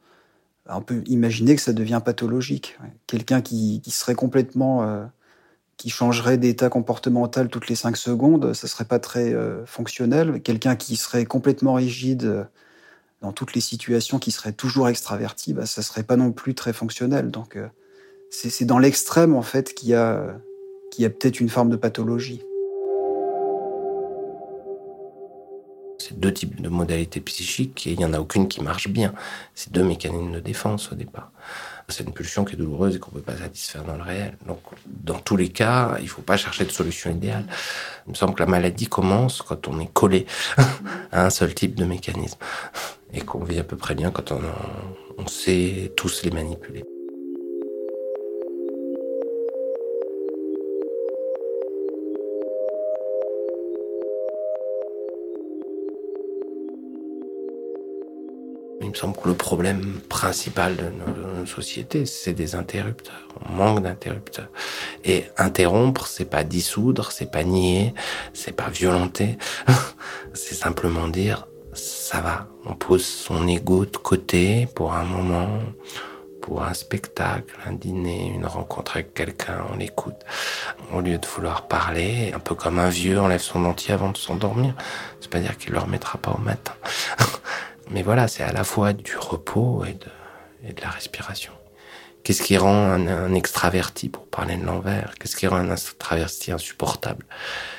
on 0.69 0.83
peut 0.83 1.03
imaginer 1.07 1.55
que 1.57 1.63
ça 1.63 1.73
devient 1.73 2.01
pathologique. 2.05 2.79
Quelqu'un 3.07 3.41
qui, 3.41 3.81
serait 3.87 4.15
complètement, 4.15 4.83
euh, 4.83 5.05
qui 5.83 5.91
changerait 5.91 6.39
d'état 6.39 6.69
comportemental 6.69 7.49
toutes 7.49 7.69
les 7.69 7.75
cinq 7.75 7.97
secondes, 7.97 8.53
ça 8.53 8.69
serait 8.69 8.85
pas 8.85 9.01
très 9.01 9.35
euh, 9.35 9.67
fonctionnel. 9.67 10.41
Quelqu'un 10.41 10.77
qui 10.77 10.95
serait 10.95 11.25
complètement 11.25 11.75
rigide 11.75 12.23
euh, 12.23 12.45
dans 13.21 13.33
toutes 13.33 13.53
les 13.53 13.61
situations, 13.61 14.21
qui 14.21 14.31
serait 14.31 14.53
toujours 14.53 14.89
extraverti, 14.89 15.55
bah, 15.55 15.67
ça 15.67 15.83
serait 15.83 16.05
pas 16.05 16.15
non 16.15 16.31
plus 16.31 16.55
très 16.55 16.73
fonctionnel. 16.73 17.33
Donc, 17.33 17.59
c'est 18.31 18.65
dans 18.65 18.79
l'extrême 18.79 19.35
en 19.35 19.43
fait 19.43 19.75
qu'il 19.75 19.89
y 19.89 19.95
a, 19.95 20.37
y 20.99 21.05
a 21.05 21.11
peut-être 21.11 21.41
une 21.41 21.49
forme 21.49 21.71
de 21.71 21.77
pathologie. 21.77 22.43
C'est 26.03 26.19
deux 26.19 26.33
types 26.33 26.61
de 26.61 26.69
modalités 26.69 27.21
psychiques 27.21 27.87
et 27.87 27.93
il 27.93 27.99
n'y 27.99 28.05
en 28.05 28.13
a 28.13 28.19
aucune 28.19 28.49
qui 28.49 28.61
marche 28.61 28.89
bien. 28.89 29.13
C'est 29.55 29.73
deux 29.73 29.85
mécanismes 29.85 30.33
de 30.33 30.41
défense 30.41 30.91
au 30.91 30.97
départ. 30.97 31.31
C'est 31.89 32.05
une 32.05 32.13
pulsion 32.13 32.45
qui 32.45 32.55
est 32.55 32.57
douloureuse 32.57 32.97
et 32.97 32.99
qu'on 32.99 33.11
ne 33.13 33.17
peut 33.17 33.23
pas 33.33 33.37
satisfaire 33.37 33.85
dans 33.85 33.97
le 33.97 34.03
réel. 34.03 34.37
Donc, 34.47 34.61
dans 34.87 35.19
tous 35.19 35.37
les 35.37 35.51
cas, 35.51 35.97
il 35.99 36.05
ne 36.05 36.09
faut 36.09 36.23
pas 36.23 36.37
chercher 36.37 36.65
de 36.65 36.71
solution 36.71 37.11
idéale. 37.11 37.45
Il 38.07 38.11
me 38.11 38.15
semble 38.15 38.35
que 38.35 38.41
la 38.41 38.49
maladie 38.49 38.87
commence 38.87 39.43
quand 39.43 39.69
on 39.69 39.79
est 39.79 39.93
collé 39.93 40.27
à 41.13 41.27
un 41.27 41.31
seul 41.31 41.55
type 41.55 41.75
de 41.77 41.85
mécanisme 41.85 42.39
et 43.13 43.21
qu'on 43.21 43.45
vit 43.45 43.59
à 43.59 43.65
peu 43.65 43.77
près 43.77 43.95
bien 43.95 44.11
quand 44.11 44.33
on, 44.33 44.41
on 45.19 45.27
sait 45.27 45.93
tous 45.97 46.23
les 46.25 46.31
manipuler. 46.31 46.85
Il 58.83 58.91
me 58.91 58.95
semble 58.95 59.17
que 59.17 59.29
le 59.29 59.35
problème 59.35 60.01
principal 60.09 60.77
de 60.77 60.85
nos, 60.85 61.47
sociétés, 61.47 62.07
c'est 62.07 62.33
des 62.33 62.55
interrupteurs. 62.55 63.29
On 63.49 63.53
manque 63.53 63.83
d'interrupteurs. 63.83 64.49
Et 65.05 65.25
interrompre, 65.39 66.07
c'est 66.07 66.25
pas 66.25 66.45
dissoudre, 66.45 67.11
c'est 67.13 67.31
pas 67.31 67.45
nier, 67.45 67.95
c'est 68.33 68.53
pas 68.55 68.69
violenter. 68.69 69.39
c'est 70.35 70.55
simplement 70.55 71.09
dire, 71.09 71.47
ça 71.75 72.21
va. 72.21 72.49
On 72.67 72.75
pose 72.75 73.05
son 73.05 73.49
ego 73.49 73.85
de 73.85 73.97
côté 73.97 74.69
pour 74.75 74.95
un 74.95 75.05
moment, 75.05 75.61
pour 76.41 76.63
un 76.63 76.75
spectacle, 76.75 77.55
un 77.67 77.73
dîner, 77.73 78.33
une 78.35 78.47
rencontre 78.47 78.97
avec 78.97 79.15
quelqu'un, 79.15 79.65
on 79.73 79.77
l'écoute. 79.77 80.21
Au 80.93 81.01
lieu 81.01 81.19
de 81.19 81.27
vouloir 81.27 81.69
parler, 81.69 82.33
un 82.35 82.41
peu 82.41 82.55
comme 82.55 82.79
un 82.79 82.89
vieux 82.89 83.21
enlève 83.21 83.41
son 83.41 83.61
dentier 83.61 83.95
avant 83.95 84.11
de 84.11 84.17
s'endormir, 84.17 84.75
c'est 85.21 85.31
pas 85.31 85.41
dire 85.41 85.57
qu'il 85.57 85.73
le 85.73 85.79
remettra 85.79 86.19
pas 86.19 86.33
au 86.33 86.41
matin. 86.41 86.75
Mais 87.93 88.03
voilà, 88.03 88.27
c'est 88.27 88.43
à 88.43 88.53
la 88.53 88.65
fois 88.65 88.93
du 88.93 89.17
repos 89.17 89.85
et 89.85 89.93
de, 89.93 90.81
la 90.81 90.91
respiration. 90.91 91.53
Qu'est-ce 92.25 92.43
qui 92.43 92.57
rend 92.57 92.93
un, 92.93 93.35
extraverti, 93.35 94.09
pour 94.09 94.27
parler 94.27 94.57
de 94.57 94.65
l'envers, 94.65 95.15
qu'est-ce 95.19 95.37
qui 95.37 95.47
rend 95.47 95.57
un 95.57 95.73
extraverti 95.73 96.53
insupportable? 96.53 97.27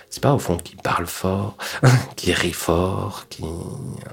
C'est 0.09 0.21
pas 0.21 0.33
au 0.33 0.39
fond 0.39 0.57
qu'il 0.57 0.77
parle 0.77 1.07
fort, 1.07 1.57
qu'il 2.15 2.33
rit 2.33 2.53
fort, 2.53 3.25
qu'il 3.29 3.45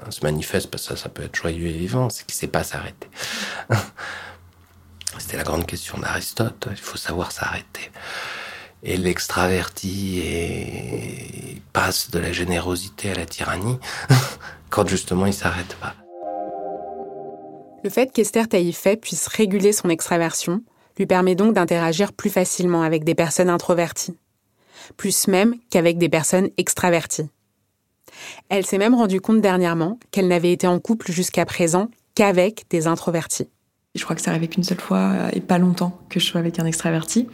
se 0.09 0.21
manifeste, 0.23 0.71
parce 0.71 0.87
que 0.87 0.95
ça, 0.95 1.03
ça 1.03 1.09
peut 1.09 1.23
être 1.23 1.35
joyeux 1.35 1.67
et 1.67 1.73
vivant, 1.73 2.09
c'est 2.09 2.25
qu'il 2.25 2.33
sait 2.33 2.47
pas 2.47 2.63
s'arrêter. 2.63 3.09
C'était 5.19 5.37
la 5.37 5.43
grande 5.43 5.67
question 5.67 5.97
d'Aristote, 5.97 6.67
il 6.71 6.77
faut 6.77 6.97
savoir 6.97 7.31
s'arrêter. 7.31 7.91
Et 8.83 8.97
l'extraverti 8.97 10.21
passe 11.73 12.11
de 12.11 12.19
la 12.19 12.31
générosité 12.31 13.11
à 13.11 13.15
la 13.15 13.25
tyrannie 13.25 13.77
quand 14.69 14.87
justement 14.87 15.25
il 15.25 15.33
s'arrête 15.33 15.75
pas. 15.75 15.95
Le 17.83 17.89
fait 17.89 18.11
qu'Esther 18.11 18.47
Taïfet 18.47 18.95
puisse 18.97 19.27
réguler 19.27 19.73
son 19.73 19.89
extraversion 19.89 20.61
lui 20.97 21.05
permet 21.05 21.35
donc 21.35 21.53
d'interagir 21.55 22.13
plus 22.13 22.29
facilement 22.29 22.83
avec 22.83 23.03
des 23.03 23.15
personnes 23.15 23.49
introverties, 23.49 24.17
plus 24.97 25.27
même 25.27 25.55
qu'avec 25.69 25.97
des 25.97 26.09
personnes 26.09 26.49
extraverties. 26.57 27.29
Elle 28.49 28.65
s'est 28.65 28.77
même 28.77 28.95
rendue 28.95 29.21
compte 29.21 29.41
dernièrement 29.41 29.97
qu'elle 30.11 30.27
n'avait 30.27 30.51
été 30.51 30.67
en 30.67 30.79
couple 30.79 31.11
jusqu'à 31.11 31.45
présent 31.45 31.89
qu'avec 32.13 32.65
des 32.69 32.87
introvertis. 32.87 33.47
Je 33.95 34.03
crois 34.03 34.15
que 34.15 34.21
ça 34.21 34.31
arrivait 34.31 34.47
qu'une 34.47 34.63
seule 34.63 34.79
fois 34.79 34.99
euh, 34.99 35.29
et 35.33 35.41
pas 35.41 35.57
longtemps 35.57 35.99
que 36.09 36.19
je 36.19 36.25
sois 36.25 36.39
avec 36.39 36.59
un 36.59 36.65
extraverti. 36.65 37.27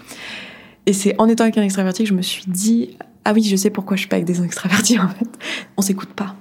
Et 0.87 0.93
c'est 0.93 1.13
en 1.19 1.27
étant 1.27 1.43
avec 1.43 1.57
un 1.59 1.63
extraverti 1.63 2.03
que 2.03 2.09
je 2.09 2.15
me 2.15 2.23
suis 2.23 2.45
dit 2.47 2.97
ah 3.25 3.33
oui, 3.33 3.43
je 3.43 3.57
sais 3.57 3.69
pourquoi 3.69 3.97
je 3.97 4.01
suis 4.01 4.09
pas 4.09 4.15
avec 4.15 4.25
des 4.25 4.41
extravertis 4.41 4.97
en 4.99 5.09
fait. 5.09 5.27
On 5.75 5.81
s'écoute 5.83 6.09
pas 6.09 6.35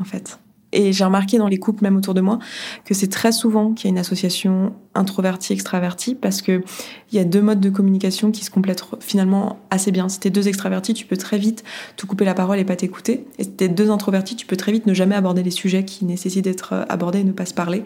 en 0.00 0.04
fait. 0.04 0.38
Et 0.74 0.94
j'ai 0.94 1.04
remarqué 1.04 1.36
dans 1.36 1.48
les 1.48 1.58
couples, 1.58 1.84
même 1.84 1.96
autour 1.96 2.14
de 2.14 2.22
moi, 2.22 2.38
que 2.86 2.94
c'est 2.94 3.08
très 3.08 3.30
souvent 3.30 3.74
qu'il 3.74 3.84
y 3.84 3.88
a 3.88 3.92
une 3.92 3.98
association 3.98 4.72
introverti-extraverti 4.94 6.14
parce 6.14 6.40
que 6.40 6.62
il 7.10 7.16
y 7.16 7.18
a 7.18 7.24
deux 7.24 7.42
modes 7.42 7.60
de 7.60 7.68
communication 7.68 8.30
qui 8.30 8.42
se 8.42 8.50
complètent 8.50 8.82
finalement 9.00 9.58
assez 9.68 9.92
bien. 9.92 10.08
Si 10.08 10.18
t'es 10.18 10.30
deux 10.30 10.48
extravertis, 10.48 10.94
tu 10.94 11.04
peux 11.04 11.18
très 11.18 11.36
vite 11.36 11.62
te 11.98 12.06
couper 12.06 12.24
la 12.24 12.32
parole 12.32 12.58
et 12.58 12.64
pas 12.64 12.76
t'écouter. 12.76 13.26
Et 13.38 13.44
si 13.44 13.50
t'es 13.50 13.68
deux 13.68 13.90
introvertis, 13.90 14.34
tu 14.34 14.46
peux 14.46 14.56
très 14.56 14.72
vite 14.72 14.86
ne 14.86 14.94
jamais 14.94 15.14
aborder 15.14 15.42
les 15.42 15.50
sujets 15.50 15.84
qui 15.84 16.06
nécessitent 16.06 16.44
d'être 16.44 16.86
abordés 16.88 17.20
et 17.20 17.24
ne 17.24 17.32
pas 17.32 17.44
se 17.44 17.54
parler. 17.54 17.84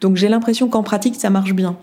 Donc 0.00 0.14
j'ai 0.14 0.28
l'impression 0.28 0.68
qu'en 0.68 0.84
pratique, 0.84 1.16
ça 1.16 1.30
marche 1.30 1.54
bien. 1.54 1.76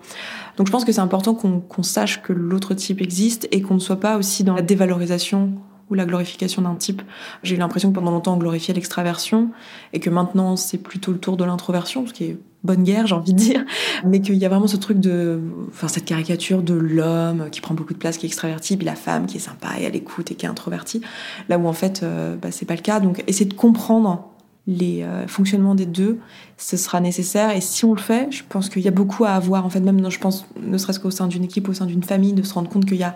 Donc 0.57 0.67
je 0.67 0.71
pense 0.71 0.85
que 0.85 0.91
c'est 0.91 1.01
important 1.01 1.33
qu'on 1.33 1.83
sache 1.83 2.21
que 2.21 2.33
l'autre 2.33 2.73
type 2.73 3.01
existe 3.01 3.47
et 3.51 3.61
qu'on 3.61 3.75
ne 3.75 3.79
soit 3.79 3.99
pas 3.99 4.17
aussi 4.17 4.43
dans 4.43 4.55
la 4.55 4.61
dévalorisation 4.61 5.53
ou 5.89 5.93
la 5.93 6.05
glorification 6.05 6.61
d'un 6.63 6.75
type. 6.75 7.01
J'ai 7.43 7.55
eu 7.55 7.59
l'impression 7.59 7.89
que 7.89 7.95
pendant 7.95 8.11
longtemps 8.11 8.33
on 8.33 8.37
glorifiait 8.37 8.73
l'extraversion 8.73 9.51
et 9.93 9.99
que 9.99 10.09
maintenant 10.09 10.55
c'est 10.55 10.77
plutôt 10.77 11.11
le 11.11 11.19
tour 11.19 11.37
de 11.37 11.43
l'introversion, 11.43 12.07
ce 12.07 12.13
qui 12.13 12.23
est 12.25 12.37
bonne 12.63 12.83
guerre, 12.83 13.05
j'ai 13.05 13.13
envie 13.13 13.33
de 13.33 13.37
dire, 13.37 13.63
mais 14.03 14.21
qu'il 14.21 14.35
y 14.35 14.45
a 14.45 14.49
vraiment 14.49 14.67
ce 14.67 14.77
truc 14.77 14.99
de, 14.99 15.39
enfin 15.69 15.87
cette 15.87 16.05
caricature 16.05 16.63
de 16.63 16.73
l'homme 16.73 17.49
qui 17.51 17.61
prend 17.61 17.75
beaucoup 17.75 17.93
de 17.93 17.99
place, 17.99 18.17
qui 18.17 18.25
est 18.25 18.29
extraverti, 18.29 18.75
puis 18.75 18.85
la 18.85 18.95
femme 18.95 19.27
qui 19.27 19.37
est 19.37 19.41
sympa 19.41 19.69
et 19.79 19.85
à 19.85 19.89
l'écoute 19.89 20.31
et 20.31 20.35
qui 20.35 20.47
est 20.47 20.49
introvertie, 20.49 21.01
là 21.47 21.59
où 21.59 21.67
en 21.67 21.73
fait 21.73 22.01
euh, 22.01 22.35
bah, 22.35 22.51
c'est 22.51 22.65
pas 22.65 22.75
le 22.75 22.81
cas. 22.81 22.99
Donc 22.99 23.23
essayer 23.27 23.45
de 23.45 23.53
comprendre 23.53 24.31
les 24.67 25.03
euh, 25.03 25.27
fonctionnements 25.27 25.75
des 25.75 25.85
deux, 25.85 26.19
ce 26.57 26.75
sera 26.75 26.99
nécessaire. 26.99 27.55
Et 27.55 27.61
si 27.61 27.85
on 27.85 27.93
le 27.93 28.01
fait, 28.01 28.31
je 28.31 28.43
pense 28.47 28.69
qu'il 28.69 28.81
y 28.81 28.87
a 28.87 28.91
beaucoup 28.91 29.23
à 29.25 29.31
avoir. 29.31 29.65
En 29.65 29.69
fait, 29.69 29.79
même, 29.79 30.09
je 30.09 30.19
pense, 30.19 30.45
ne 30.59 30.77
serait-ce 30.77 30.99
qu'au 30.99 31.11
sein 31.11 31.27
d'une 31.27 31.43
équipe, 31.43 31.69
au 31.69 31.73
sein 31.73 31.85
d'une 31.85 32.03
famille, 32.03 32.33
de 32.33 32.41
se 32.41 32.53
rendre 32.53 32.69
compte 32.69 32.85
qu'il 32.85 32.97
y 32.97 33.03
a 33.03 33.15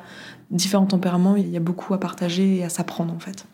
différents 0.51 0.85
tempéraments, 0.85 1.35
il 1.35 1.49
y 1.49 1.57
a 1.57 1.59
beaucoup 1.59 1.93
à 1.93 1.99
partager 1.99 2.57
et 2.57 2.63
à 2.63 2.69
s'apprendre, 2.69 3.13
en 3.13 3.19
fait. 3.19 3.45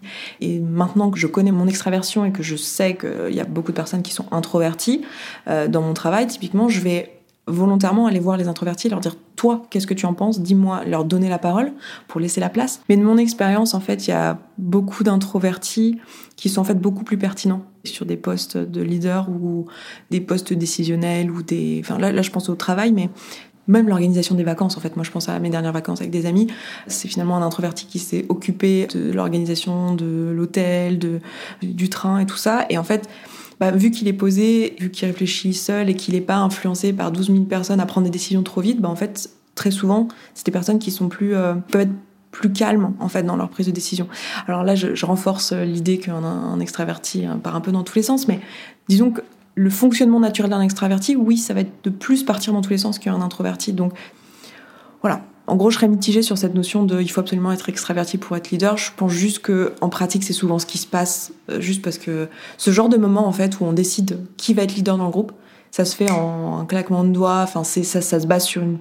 Et 0.41 0.59
maintenant 0.59 1.09
que 1.09 1.19
je 1.19 1.27
connais 1.27 1.51
mon 1.51 1.67
extraversion 1.67 2.25
et 2.25 2.31
que 2.31 2.43
je 2.43 2.55
sais 2.55 2.95
qu'il 2.95 3.33
y 3.33 3.39
a 3.39 3.45
beaucoup 3.45 3.71
de 3.71 3.77
personnes 3.77 4.01
qui 4.01 4.13
sont 4.13 4.25
introverties, 4.31 5.01
euh, 5.47 5.67
dans 5.67 5.81
mon 5.81 5.93
travail, 5.93 6.27
typiquement, 6.27 6.67
je 6.67 6.81
vais 6.81 7.11
volontairement 7.47 8.07
aller 8.07 8.19
voir 8.19 8.37
les 8.37 8.47
introvertis, 8.47 8.89
leur 8.89 8.99
dire 8.99 9.15
toi, 9.35 9.63
qu'est-ce 9.69 9.87
que 9.87 9.93
tu 9.93 10.05
en 10.05 10.13
penses? 10.13 10.41
Dis-moi, 10.41 10.85
leur 10.85 11.05
donner 11.05 11.29
la 11.29 11.39
parole 11.39 11.73
pour 12.07 12.21
laisser 12.21 12.39
la 12.39 12.49
place. 12.49 12.81
Mais 12.89 12.97
de 12.97 13.03
mon 13.03 13.17
expérience, 13.17 13.73
en 13.73 13.79
fait, 13.79 14.07
il 14.07 14.11
y 14.11 14.13
a 14.13 14.39
beaucoup 14.57 15.03
d'introvertis 15.03 15.99
qui 16.35 16.49
sont 16.49 16.61
en 16.61 16.63
fait 16.63 16.79
beaucoup 16.79 17.03
plus 17.03 17.17
pertinents 17.17 17.63
sur 17.83 18.05
des 18.05 18.17
postes 18.17 18.57
de 18.57 18.81
leader 18.81 19.29
ou 19.29 19.65
des 20.11 20.21
postes 20.21 20.53
décisionnels 20.53 21.31
ou 21.31 21.43
des. 21.43 21.81
Enfin 21.83 21.97
là, 21.97 22.11
là 22.11 22.21
je 22.21 22.31
pense 22.31 22.49
au 22.49 22.55
travail, 22.55 22.91
mais 22.91 23.09
même 23.67 23.87
l'organisation 23.87 24.35
des 24.35 24.43
vacances, 24.43 24.77
en 24.77 24.79
fait, 24.79 24.95
moi 24.95 25.03
je 25.03 25.11
pense 25.11 25.29
à 25.29 25.39
mes 25.39 25.49
dernières 25.49 25.71
vacances 25.71 25.99
avec 25.99 26.11
des 26.11 26.25
amis, 26.25 26.47
c'est 26.87 27.07
finalement 27.07 27.35
un 27.35 27.41
introverti 27.41 27.87
qui 27.87 27.99
s'est 27.99 28.25
occupé 28.29 28.87
de 28.93 29.11
l'organisation 29.11 29.95
de 29.95 30.31
l'hôtel, 30.35 30.99
de, 30.99 31.19
du 31.61 31.89
train 31.89 32.19
et 32.19 32.25
tout 32.25 32.37
ça. 32.37 32.65
Et 32.69 32.77
en 32.77 32.83
fait, 32.83 33.09
bah, 33.59 33.71
vu 33.71 33.91
qu'il 33.91 34.07
est 34.07 34.13
posé, 34.13 34.75
vu 34.79 34.91
qu'il 34.91 35.07
réfléchit 35.07 35.53
seul 35.53 35.89
et 35.89 35.95
qu'il 35.95 36.13
n'est 36.13 36.21
pas 36.21 36.37
influencé 36.37 36.93
par 36.93 37.11
12 37.11 37.27
000 37.27 37.43
personnes 37.45 37.79
à 37.79 37.85
prendre 37.85 38.05
des 38.05 38.11
décisions 38.11 38.43
trop 38.43 38.61
vite, 38.61 38.81
bah, 38.81 38.89
en 38.89 38.95
fait, 38.95 39.29
très 39.55 39.71
souvent, 39.71 40.07
c'est 40.33 40.45
des 40.45 40.51
personnes 40.51 40.79
qui 40.79 40.91
sont 40.91 41.07
plus, 41.07 41.35
euh, 41.35 41.55
peuvent 41.71 41.81
être 41.81 41.93
plus 42.31 42.51
calmes 42.51 42.93
en 42.99 43.07
fait 43.07 43.23
dans 43.23 43.37
leur 43.37 43.47
prise 43.47 43.67
de 43.67 43.71
décision. 43.71 44.09
Alors 44.47 44.63
là, 44.63 44.75
je, 44.75 45.05
renforce 45.05 45.53
l'idée 45.53 45.99
qu'un 45.99 46.21
un 46.23 46.59
extraverti 46.59 47.25
hein, 47.25 47.39
part 47.41 47.55
un 47.55 47.61
peu 47.61 47.71
dans 47.71 47.83
tous 47.83 47.95
les 47.95 48.03
sens, 48.03 48.27
mais 48.27 48.41
disons 48.89 49.11
que 49.11 49.21
le 49.55 49.69
fonctionnement 49.69 50.19
naturel 50.19 50.51
d'un 50.51 50.61
extraverti, 50.61 51.15
oui, 51.15 51.37
ça 51.37 51.53
va 51.53 51.61
être 51.61 51.71
de 51.85 51.89
plus 51.89 52.23
partir 52.23 52.51
dans 52.51 52.61
tous 52.61 52.71
les 52.71 52.77
sens 52.77 52.99
qu'un 52.99 53.21
introverti. 53.21 53.71
Donc 53.71 53.93
voilà, 55.01 55.21
en 55.47 55.55
gros, 55.55 55.69
je 55.69 55.75
serais 55.75 55.87
mitigée 55.87 56.23
sur 56.23 56.37
cette 56.37 56.55
notion 56.55 56.83
de 56.83 57.01
il 57.01 57.07
faut 57.07 57.21
absolument 57.21 57.51
être 57.51 57.69
extraverti 57.69 58.17
pour 58.17 58.35
être 58.35 58.49
leader. 58.49 58.77
Je 58.77 58.91
pense 58.95 59.11
juste 59.11 59.39
que 59.39 59.73
en 59.81 59.89
pratique, 59.89 60.23
c'est 60.23 60.33
souvent 60.33 60.57
ce 60.57 60.65
qui 60.65 60.77
se 60.77 60.87
passe, 60.87 61.33
euh, 61.49 61.61
juste 61.61 61.83
parce 61.83 61.97
que 61.97 62.27
ce 62.57 62.71
genre 62.71 62.89
de 62.89 62.97
moment 62.97 63.27
en 63.27 63.31
fait 63.31 63.59
où 63.59 63.65
on 63.65 63.73
décide 63.73 64.19
qui 64.37 64.53
va 64.53 64.63
être 64.63 64.75
leader 64.75 64.97
dans 64.97 65.05
le 65.05 65.11
groupe, 65.11 65.33
ça 65.71 65.85
se 65.85 65.95
fait 65.95 66.09
en 66.09 66.59
un 66.59 66.65
claquement 66.65 67.03
de 67.03 67.09
doigts. 67.09 67.41
Enfin, 67.43 67.63
c'est 67.63 67.83
ça, 67.83 68.01
ça 68.01 68.19
se 68.19 68.27
base 68.27 68.45
sur 68.45 68.63
une 68.63 68.77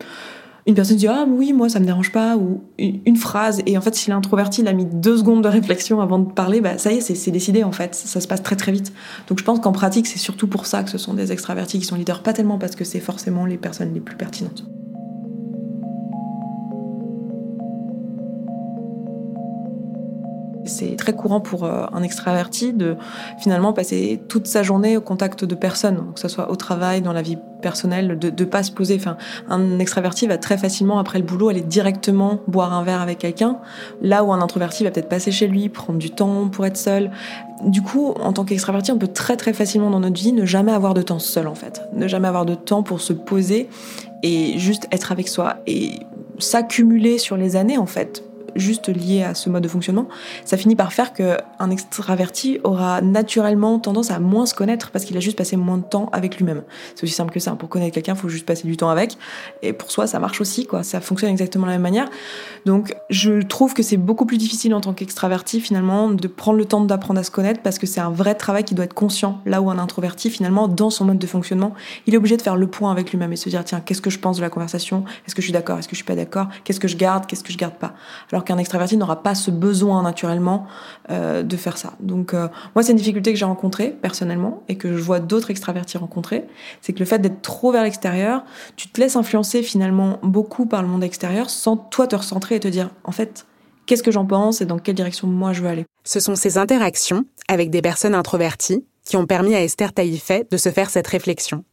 une 0.66 0.74
personne 0.74 0.96
dit 0.96 1.08
ah 1.08 1.26
oui 1.28 1.52
moi 1.52 1.68
ça 1.68 1.78
me 1.78 1.84
dérange 1.84 2.10
pas 2.10 2.38
ou 2.38 2.62
une, 2.78 3.16
phrase. 3.16 3.60
Et 3.66 3.76
en 3.76 3.82
fait 3.82 3.94
si 3.94 4.08
l'introverti 4.08 4.62
il 4.62 4.68
a 4.68 4.72
mis 4.72 4.86
deux 4.86 5.18
secondes 5.18 5.44
de 5.44 5.48
réflexion 5.48 6.00
avant 6.00 6.18
de 6.18 6.32
parler 6.32 6.62
bah 6.62 6.78
ça 6.78 6.90
y 6.90 6.96
est 6.96 7.00
c'est 7.02 7.30
décidé 7.30 7.64
en 7.64 7.72
fait. 7.72 7.94
Ça 7.94 8.18
se 8.18 8.26
passe 8.26 8.42
très 8.42 8.56
très 8.56 8.72
vite. 8.72 8.90
Donc 9.28 9.38
je 9.38 9.44
pense 9.44 9.60
qu'en 9.60 9.72
pratique 9.72 10.06
c'est 10.06 10.18
surtout 10.18 10.46
pour 10.46 10.64
ça 10.64 10.82
que 10.82 10.88
ce 10.88 10.96
sont 10.96 11.12
des 11.12 11.32
extravertis 11.32 11.78
qui 11.78 11.84
sont 11.84 11.96
leaders. 11.96 12.22
Pas 12.22 12.32
tellement 12.32 12.56
parce 12.56 12.76
que 12.76 12.84
c'est 12.84 13.00
forcément 13.00 13.44
les 13.44 13.58
personnes 13.58 13.92
les 13.92 14.00
plus 14.00 14.16
pertinentes 14.16 14.64
C'est 20.66 20.96
très 20.96 21.12
courant 21.12 21.40
pour 21.40 21.64
euh, 21.64 21.84
un 21.92 22.02
extraverti 22.02 22.72
de 22.72 22.96
finalement 23.38 23.72
passer 23.72 24.20
toute 24.28 24.46
sa 24.46 24.62
journée 24.62 24.96
au 24.96 25.00
contact 25.00 25.44
de 25.44 25.54
personnes, 25.54 26.12
que 26.14 26.20
ce 26.20 26.28
soit 26.28 26.50
au 26.50 26.56
travail, 26.56 27.02
dans 27.02 27.12
la 27.12 27.22
vie 27.22 27.38
personnelle, 27.60 28.18
de 28.18 28.30
ne 28.30 28.48
pas 28.48 28.62
se 28.62 28.72
poser. 28.72 28.96
Enfin, 28.96 29.16
un 29.48 29.78
extraverti 29.78 30.26
va 30.26 30.38
très 30.38 30.58
facilement 30.58 30.98
après 30.98 31.18
le 31.18 31.24
boulot 31.24 31.48
aller 31.48 31.60
directement 31.60 32.40
boire 32.46 32.72
un 32.72 32.82
verre 32.82 33.00
avec 33.00 33.18
quelqu'un, 33.18 33.58
là 34.02 34.24
où 34.24 34.32
un 34.32 34.40
introverti 34.40 34.84
va 34.84 34.90
peut-être 34.90 35.08
passer 35.08 35.30
chez 35.30 35.46
lui, 35.46 35.68
prendre 35.68 35.98
du 35.98 36.10
temps 36.10 36.48
pour 36.48 36.66
être 36.66 36.76
seul. 36.76 37.10
Du 37.64 37.82
coup, 37.82 38.14
en 38.20 38.32
tant 38.32 38.44
qu'extraverti, 38.44 38.92
on 38.92 38.98
peut 38.98 39.08
très 39.08 39.36
très 39.36 39.52
facilement 39.52 39.90
dans 39.90 40.00
notre 40.00 40.20
vie 40.20 40.32
ne 40.32 40.44
jamais 40.44 40.72
avoir 40.72 40.94
de 40.94 41.02
temps 41.02 41.18
seul 41.18 41.46
en 41.46 41.54
fait, 41.54 41.82
ne 41.94 42.08
jamais 42.08 42.28
avoir 42.28 42.44
de 42.44 42.54
temps 42.54 42.82
pour 42.82 43.00
se 43.00 43.12
poser 43.12 43.68
et 44.22 44.58
juste 44.58 44.86
être 44.90 45.12
avec 45.12 45.28
soi 45.28 45.56
et 45.66 46.00
s'accumuler 46.38 47.18
sur 47.18 47.36
les 47.36 47.56
années 47.56 47.78
en 47.78 47.86
fait 47.86 48.24
juste 48.56 48.88
lié 48.88 49.22
à 49.22 49.34
ce 49.34 49.48
mode 49.48 49.62
de 49.62 49.68
fonctionnement, 49.68 50.08
ça 50.44 50.56
finit 50.56 50.76
par 50.76 50.92
faire 50.92 51.12
qu'un 51.12 51.70
extraverti 51.70 52.60
aura 52.64 53.00
naturellement 53.00 53.78
tendance 53.78 54.10
à 54.10 54.18
moins 54.18 54.46
se 54.46 54.54
connaître 54.54 54.90
parce 54.90 55.04
qu'il 55.04 55.16
a 55.16 55.20
juste 55.20 55.36
passé 55.38 55.56
moins 55.56 55.78
de 55.78 55.84
temps 55.84 56.08
avec 56.12 56.36
lui-même. 56.36 56.62
C'est 56.94 57.04
aussi 57.04 57.14
simple 57.14 57.32
que 57.32 57.40
ça. 57.40 57.52
Pour 57.52 57.68
connaître 57.68 57.94
quelqu'un, 57.94 58.14
il 58.14 58.18
faut 58.18 58.28
juste 58.28 58.46
passer 58.46 58.66
du 58.66 58.76
temps 58.76 58.90
avec. 58.90 59.16
Et 59.62 59.72
pour 59.72 59.90
soi, 59.90 60.06
ça 60.06 60.18
marche 60.18 60.40
aussi. 60.40 60.66
Ça 60.82 61.00
fonctionne 61.00 61.30
exactement 61.30 61.66
de 61.66 61.70
la 61.70 61.76
même 61.76 61.82
manière. 61.82 62.08
Donc, 62.66 62.94
je 63.10 63.42
trouve 63.42 63.74
que 63.74 63.82
c'est 63.82 63.96
beaucoup 63.96 64.26
plus 64.26 64.38
difficile 64.38 64.74
en 64.74 64.80
tant 64.80 64.92
qu'extraverti, 64.92 65.60
finalement, 65.60 66.08
de 66.08 66.28
prendre 66.28 66.58
le 66.58 66.64
temps 66.64 66.80
d'apprendre 66.80 67.20
à 67.20 67.24
se 67.24 67.30
connaître 67.30 67.60
parce 67.62 67.78
que 67.78 67.86
c'est 67.86 68.00
un 68.00 68.10
vrai 68.10 68.34
travail 68.34 68.64
qui 68.64 68.74
doit 68.74 68.84
être 68.84 68.94
conscient. 68.94 69.40
Là 69.46 69.60
où 69.62 69.70
un 69.70 69.78
introverti, 69.78 70.30
finalement, 70.30 70.68
dans 70.68 70.90
son 70.90 71.04
mode 71.04 71.18
de 71.18 71.26
fonctionnement, 71.26 71.74
il 72.06 72.14
est 72.14 72.16
obligé 72.16 72.36
de 72.36 72.42
faire 72.42 72.56
le 72.56 72.66
point 72.66 72.90
avec 72.90 73.10
lui-même 73.10 73.32
et 73.32 73.36
se 73.36 73.48
dire, 73.48 73.64
tiens, 73.64 73.80
qu'est-ce 73.80 74.02
que 74.02 74.10
je 74.10 74.18
pense 74.18 74.36
de 74.36 74.42
la 74.42 74.50
conversation? 74.50 75.04
Est-ce 75.26 75.34
que 75.34 75.42
je 75.42 75.46
suis 75.46 75.52
d'accord? 75.52 75.78
Est-ce 75.78 75.88
que 75.88 75.94
je 75.94 75.98
suis 75.98 76.04
pas 76.04 76.16
d'accord? 76.16 76.48
Qu'est-ce 76.64 76.80
que 76.80 76.88
je 76.88 76.96
garde? 76.96 77.26
Qu'est-ce 77.26 77.44
que 77.44 77.52
je 77.52 77.58
garde 77.58 77.74
pas? 77.74 77.94
Qu'un 78.44 78.58
extraverti 78.58 78.96
n'aura 78.96 79.22
pas 79.22 79.34
ce 79.34 79.50
besoin 79.50 80.02
naturellement 80.02 80.66
euh, 81.10 81.42
de 81.42 81.56
faire 81.56 81.76
ça. 81.76 81.94
Donc 82.00 82.34
euh, 82.34 82.48
moi, 82.74 82.82
c'est 82.82 82.92
une 82.92 82.98
difficulté 82.98 83.32
que 83.32 83.38
j'ai 83.38 83.44
rencontrée 83.44 83.90
personnellement 83.90 84.62
et 84.68 84.76
que 84.76 84.96
je 84.96 85.02
vois 85.02 85.20
d'autres 85.20 85.50
extravertis 85.50 85.98
rencontrer, 85.98 86.44
c'est 86.80 86.92
que 86.92 86.98
le 86.98 87.04
fait 87.04 87.18
d'être 87.18 87.42
trop 87.42 87.72
vers 87.72 87.82
l'extérieur, 87.82 88.44
tu 88.76 88.88
te 88.88 89.00
laisses 89.00 89.16
influencer 89.16 89.62
finalement 89.62 90.18
beaucoup 90.22 90.66
par 90.66 90.82
le 90.82 90.88
monde 90.88 91.04
extérieur 91.04 91.50
sans 91.50 91.76
toi 91.76 92.06
te 92.06 92.16
recentrer 92.16 92.56
et 92.56 92.60
te 92.60 92.68
dire 92.68 92.90
en 93.04 93.12
fait 93.12 93.46
qu'est-ce 93.86 94.02
que 94.02 94.10
j'en 94.10 94.26
pense 94.26 94.60
et 94.60 94.66
dans 94.66 94.78
quelle 94.78 94.94
direction 94.94 95.26
moi 95.26 95.52
je 95.52 95.62
veux 95.62 95.68
aller? 95.68 95.86
Ce 96.04 96.20
sont 96.20 96.36
ces 96.36 96.58
interactions 96.58 97.24
avec 97.48 97.70
des 97.70 97.82
personnes 97.82 98.14
introverties 98.14 98.84
qui 99.04 99.16
ont 99.16 99.26
permis 99.26 99.54
à 99.54 99.62
Esther 99.62 99.92
Taïfet 99.92 100.46
de 100.50 100.56
se 100.56 100.70
faire 100.70 100.90
cette 100.90 101.06
réflexion. 101.06 101.64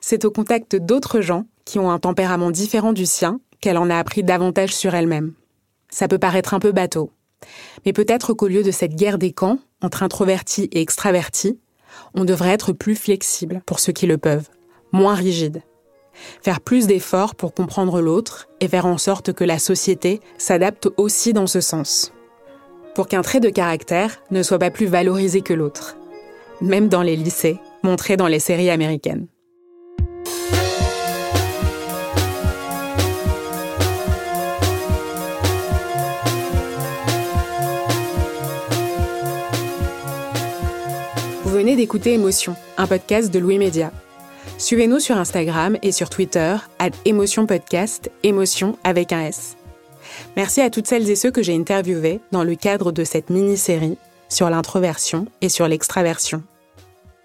C'est 0.00 0.24
au 0.24 0.30
contact 0.30 0.76
d'autres 0.76 1.20
gens 1.20 1.44
qui 1.64 1.78
ont 1.78 1.90
un 1.90 1.98
tempérament 1.98 2.50
différent 2.50 2.92
du 2.92 3.06
sien 3.06 3.40
qu'elle 3.60 3.78
en 3.78 3.90
a 3.90 3.96
appris 3.96 4.22
davantage 4.22 4.74
sur 4.74 4.94
elle-même. 4.94 5.32
Ça 5.90 6.08
peut 6.08 6.18
paraître 6.18 6.54
un 6.54 6.60
peu 6.60 6.72
bateau. 6.72 7.10
Mais 7.84 7.92
peut-être 7.92 8.34
qu'au 8.34 8.48
lieu 8.48 8.62
de 8.62 8.70
cette 8.70 8.94
guerre 8.94 9.18
des 9.18 9.32
camps, 9.32 9.58
entre 9.82 10.02
introvertis 10.02 10.68
et 10.72 10.80
extravertis, 10.80 11.58
on 12.14 12.24
devrait 12.24 12.50
être 12.50 12.72
plus 12.72 12.96
flexible 12.96 13.62
pour 13.66 13.80
ceux 13.80 13.92
qui 13.92 14.06
le 14.06 14.18
peuvent, 14.18 14.48
moins 14.92 15.14
rigide. 15.14 15.62
Faire 16.42 16.60
plus 16.60 16.86
d'efforts 16.86 17.34
pour 17.34 17.54
comprendre 17.54 18.00
l'autre 18.00 18.48
et 18.60 18.68
faire 18.68 18.86
en 18.86 18.98
sorte 18.98 19.32
que 19.32 19.44
la 19.44 19.58
société 19.58 20.20
s'adapte 20.38 20.88
aussi 20.96 21.32
dans 21.32 21.46
ce 21.46 21.60
sens. 21.60 22.12
Pour 22.94 23.06
qu'un 23.06 23.22
trait 23.22 23.40
de 23.40 23.48
caractère 23.48 24.20
ne 24.30 24.42
soit 24.42 24.58
pas 24.58 24.70
plus 24.70 24.86
valorisé 24.86 25.40
que 25.40 25.54
l'autre. 25.54 25.96
Même 26.60 26.88
dans 26.88 27.02
les 27.02 27.16
lycées, 27.16 27.58
montré 27.82 28.16
dans 28.16 28.26
les 28.26 28.40
séries 28.40 28.70
américaines. 28.70 29.26
Venez 41.60 41.76
d'écouter 41.76 42.14
Émotion, 42.14 42.56
un 42.78 42.86
podcast 42.86 43.30
de 43.30 43.38
Louis 43.38 43.58
Média. 43.58 43.92
Suivez-nous 44.56 44.98
sur 44.98 45.18
Instagram 45.18 45.76
et 45.82 45.92
sur 45.92 46.08
Twitter, 46.08 46.56
à 46.78 46.88
Émotion 47.04 47.44
Podcast, 47.44 48.10
émotion 48.22 48.78
avec 48.82 49.12
un 49.12 49.26
S. 49.26 49.58
Merci 50.38 50.62
à 50.62 50.70
toutes 50.70 50.86
celles 50.86 51.10
et 51.10 51.16
ceux 51.16 51.30
que 51.30 51.42
j'ai 51.42 51.54
interviewés 51.54 52.20
dans 52.32 52.44
le 52.44 52.54
cadre 52.54 52.92
de 52.92 53.04
cette 53.04 53.28
mini-série 53.28 53.98
sur 54.30 54.48
l'introversion 54.48 55.26
et 55.42 55.50
sur 55.50 55.68
l'extraversion. 55.68 56.42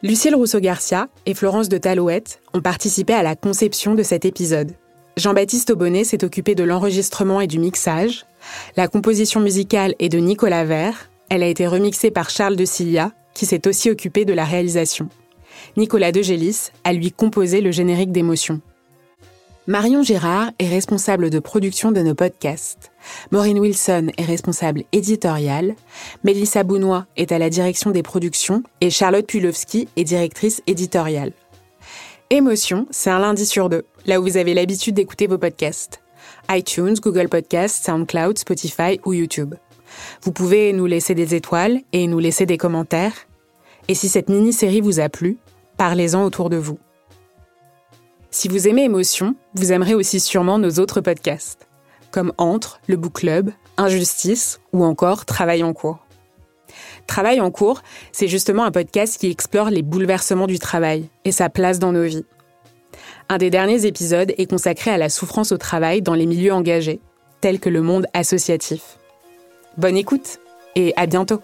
Lucille 0.04 0.36
Rousseau-Garcia 0.36 1.08
et 1.26 1.34
Florence 1.34 1.69
de 1.69 1.78
Talouette 1.78 2.41
ont 2.54 2.62
participé 2.62 3.13
à 3.13 3.24
la 3.24 3.38
conception 3.38 3.95
de 3.95 4.04
cet 4.04 4.26
épisode. 4.26 4.74
Jean-Baptiste 5.15 5.69
Aubonnet 5.69 6.04
s'est 6.04 6.26
occupé 6.26 6.56
de 6.56 6.65
l'enregistrement 6.65 7.39
et 7.39 7.48
du 7.48 7.58
mixage. 7.58 8.26
La 8.76 8.89
composition 8.89 9.39
musicale 9.39 9.95
est 10.00 10.10
de 10.10 10.17
Nicolas 10.17 10.65
Vert. 10.65 11.10
Elle 11.30 11.41
a 11.41 11.48
été 11.48 11.67
remixée 11.67 12.12
par 12.12 12.30
Charles 12.30 12.58
de 12.58 12.65
Cilia 12.65 13.13
qui 13.36 13.45
s'est 13.45 13.67
aussi 13.67 13.91
occupé 13.91 14.26
de 14.26 14.34
la 14.34 14.45
réalisation. 14.45 15.10
Nicolas 15.78 16.12
Degélis 16.12 16.71
a 16.84 16.93
lui 16.93 17.12
composé 17.12 17.62
le 17.62 17.71
générique 17.71 18.12
d'émotion. 18.12 18.62
Marion 19.67 20.04
Gérard 20.04 20.52
est 20.60 20.69
responsable 20.69 21.32
de 21.32 21.39
production 21.39 21.91
de 21.91 22.02
nos 22.02 22.13
podcasts. 22.13 22.91
Maureen 23.32 23.58
Wilson 23.58 24.12
est 24.15 24.26
responsable 24.26 24.84
éditoriale. 24.91 25.76
Mélissa 26.24 26.63
Bounois 26.63 27.08
est 27.17 27.32
à 27.32 27.39
la 27.39 27.50
direction 27.50 27.89
des 27.89 28.04
productions 28.04 28.62
et 28.80 28.91
Charlotte 28.91 29.26
Pulowski 29.26 29.88
est 29.95 30.04
directrice 30.04 30.62
éditoriale. 30.67 31.34
Émotion, 32.30 32.86
c'est 32.91 33.10
un 33.10 33.19
lundi 33.19 33.45
sur 33.45 33.69
deux, 33.69 33.86
là 34.06 34.19
où 34.19 34.24
vous 34.24 34.38
avez 34.38 34.54
l'habitude 34.54 34.95
d'écouter 34.95 35.26
vos 35.26 35.39
podcasts. 35.39 36.00
iTunes, 36.50 36.95
Google 37.02 37.30
Podcasts, 37.30 37.84
SoundCloud, 37.86 38.38
Spotify 38.38 39.00
ou 39.04 39.13
YouTube. 39.13 39.56
Vous 40.21 40.31
pouvez 40.31 40.73
nous 40.73 40.86
laisser 40.86 41.15
des 41.15 41.36
étoiles 41.36 41.81
et 41.93 42.08
nous 42.08 42.19
laisser 42.19 42.45
des 42.45 42.58
commentaires. 42.58 43.13
Et 43.88 43.95
si 43.95 44.10
cette 44.10 44.29
mini-série 44.29 44.81
vous 44.81 44.99
a 44.99 45.10
plu, 45.10 45.38
parlez-en 45.77 46.23
autour 46.23 46.49
de 46.49 46.58
vous. 46.58 46.79
Si 48.31 48.47
vous 48.47 48.67
aimez 48.67 48.84
Émotion, 48.84 49.36
vous 49.53 49.71
aimerez 49.71 49.93
aussi 49.93 50.19
sûrement 50.19 50.60
nos 50.60 50.71
autres 50.79 51.01
podcasts, 51.01 51.67
comme 52.12 52.34
Entre, 52.38 52.81
le 52.88 52.97
Book 52.97 53.13
Club, 53.13 53.51
Injustice 53.77 54.60
ou 54.73 54.84
encore 54.84 55.25
Travail 55.25 55.63
en 55.63 55.73
cours. 55.73 56.05
Travail 57.08 57.39
en 57.39 57.51
cours, 57.51 57.81
c'est 58.12 58.27
justement 58.27 58.63
un 58.63 58.71
podcast 58.71 59.17
qui 59.17 59.29
explore 59.29 59.69
les 59.69 59.84
bouleversements 59.84 60.47
du 60.47 60.60
travail 60.60 61.08
et 61.23 61.31
sa 61.31 61.49
place 61.49 61.79
dans 61.79 61.91
nos 61.91 62.03
vies. 62.03 62.25
Un 63.29 63.38
des 63.38 63.49
derniers 63.49 63.86
épisodes 63.86 64.34
est 64.38 64.49
consacré 64.49 64.91
à 64.91 64.97
la 64.97 65.10
souffrance 65.10 65.51
au 65.51 65.58
travail 65.58 66.01
dans 66.01 66.13
les 66.13 66.25
milieux 66.25 66.53
engagés, 66.53 66.99
tels 67.41 67.60
que 67.60 67.69
le 67.69 67.81
monde 67.81 68.08
associatif. 68.13 68.97
Bonne 69.77 69.97
écoute 69.97 70.39
et 70.75 70.93
à 70.95 71.05
bientôt 71.05 71.41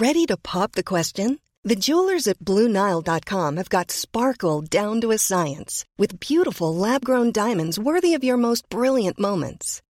Ready 0.00 0.24
to 0.26 0.36
pop 0.38 0.72
the 0.72 0.82
question? 0.82 1.38
The 1.62 1.76
jewelers 1.76 2.26
at 2.26 2.38
BlueNile.com 2.38 3.56
have 3.58 3.68
got 3.68 3.90
sparkle 3.90 4.62
down 4.62 5.00
to 5.02 5.10
a 5.10 5.18
science 5.18 5.84
with 5.98 6.18
beautiful 6.18 6.74
lab 6.74 7.04
grown 7.04 7.32
diamonds 7.32 7.78
worthy 7.78 8.14
of 8.14 8.24
your 8.24 8.38
most 8.38 8.66
brilliant 8.70 9.20
moments. 9.20 9.82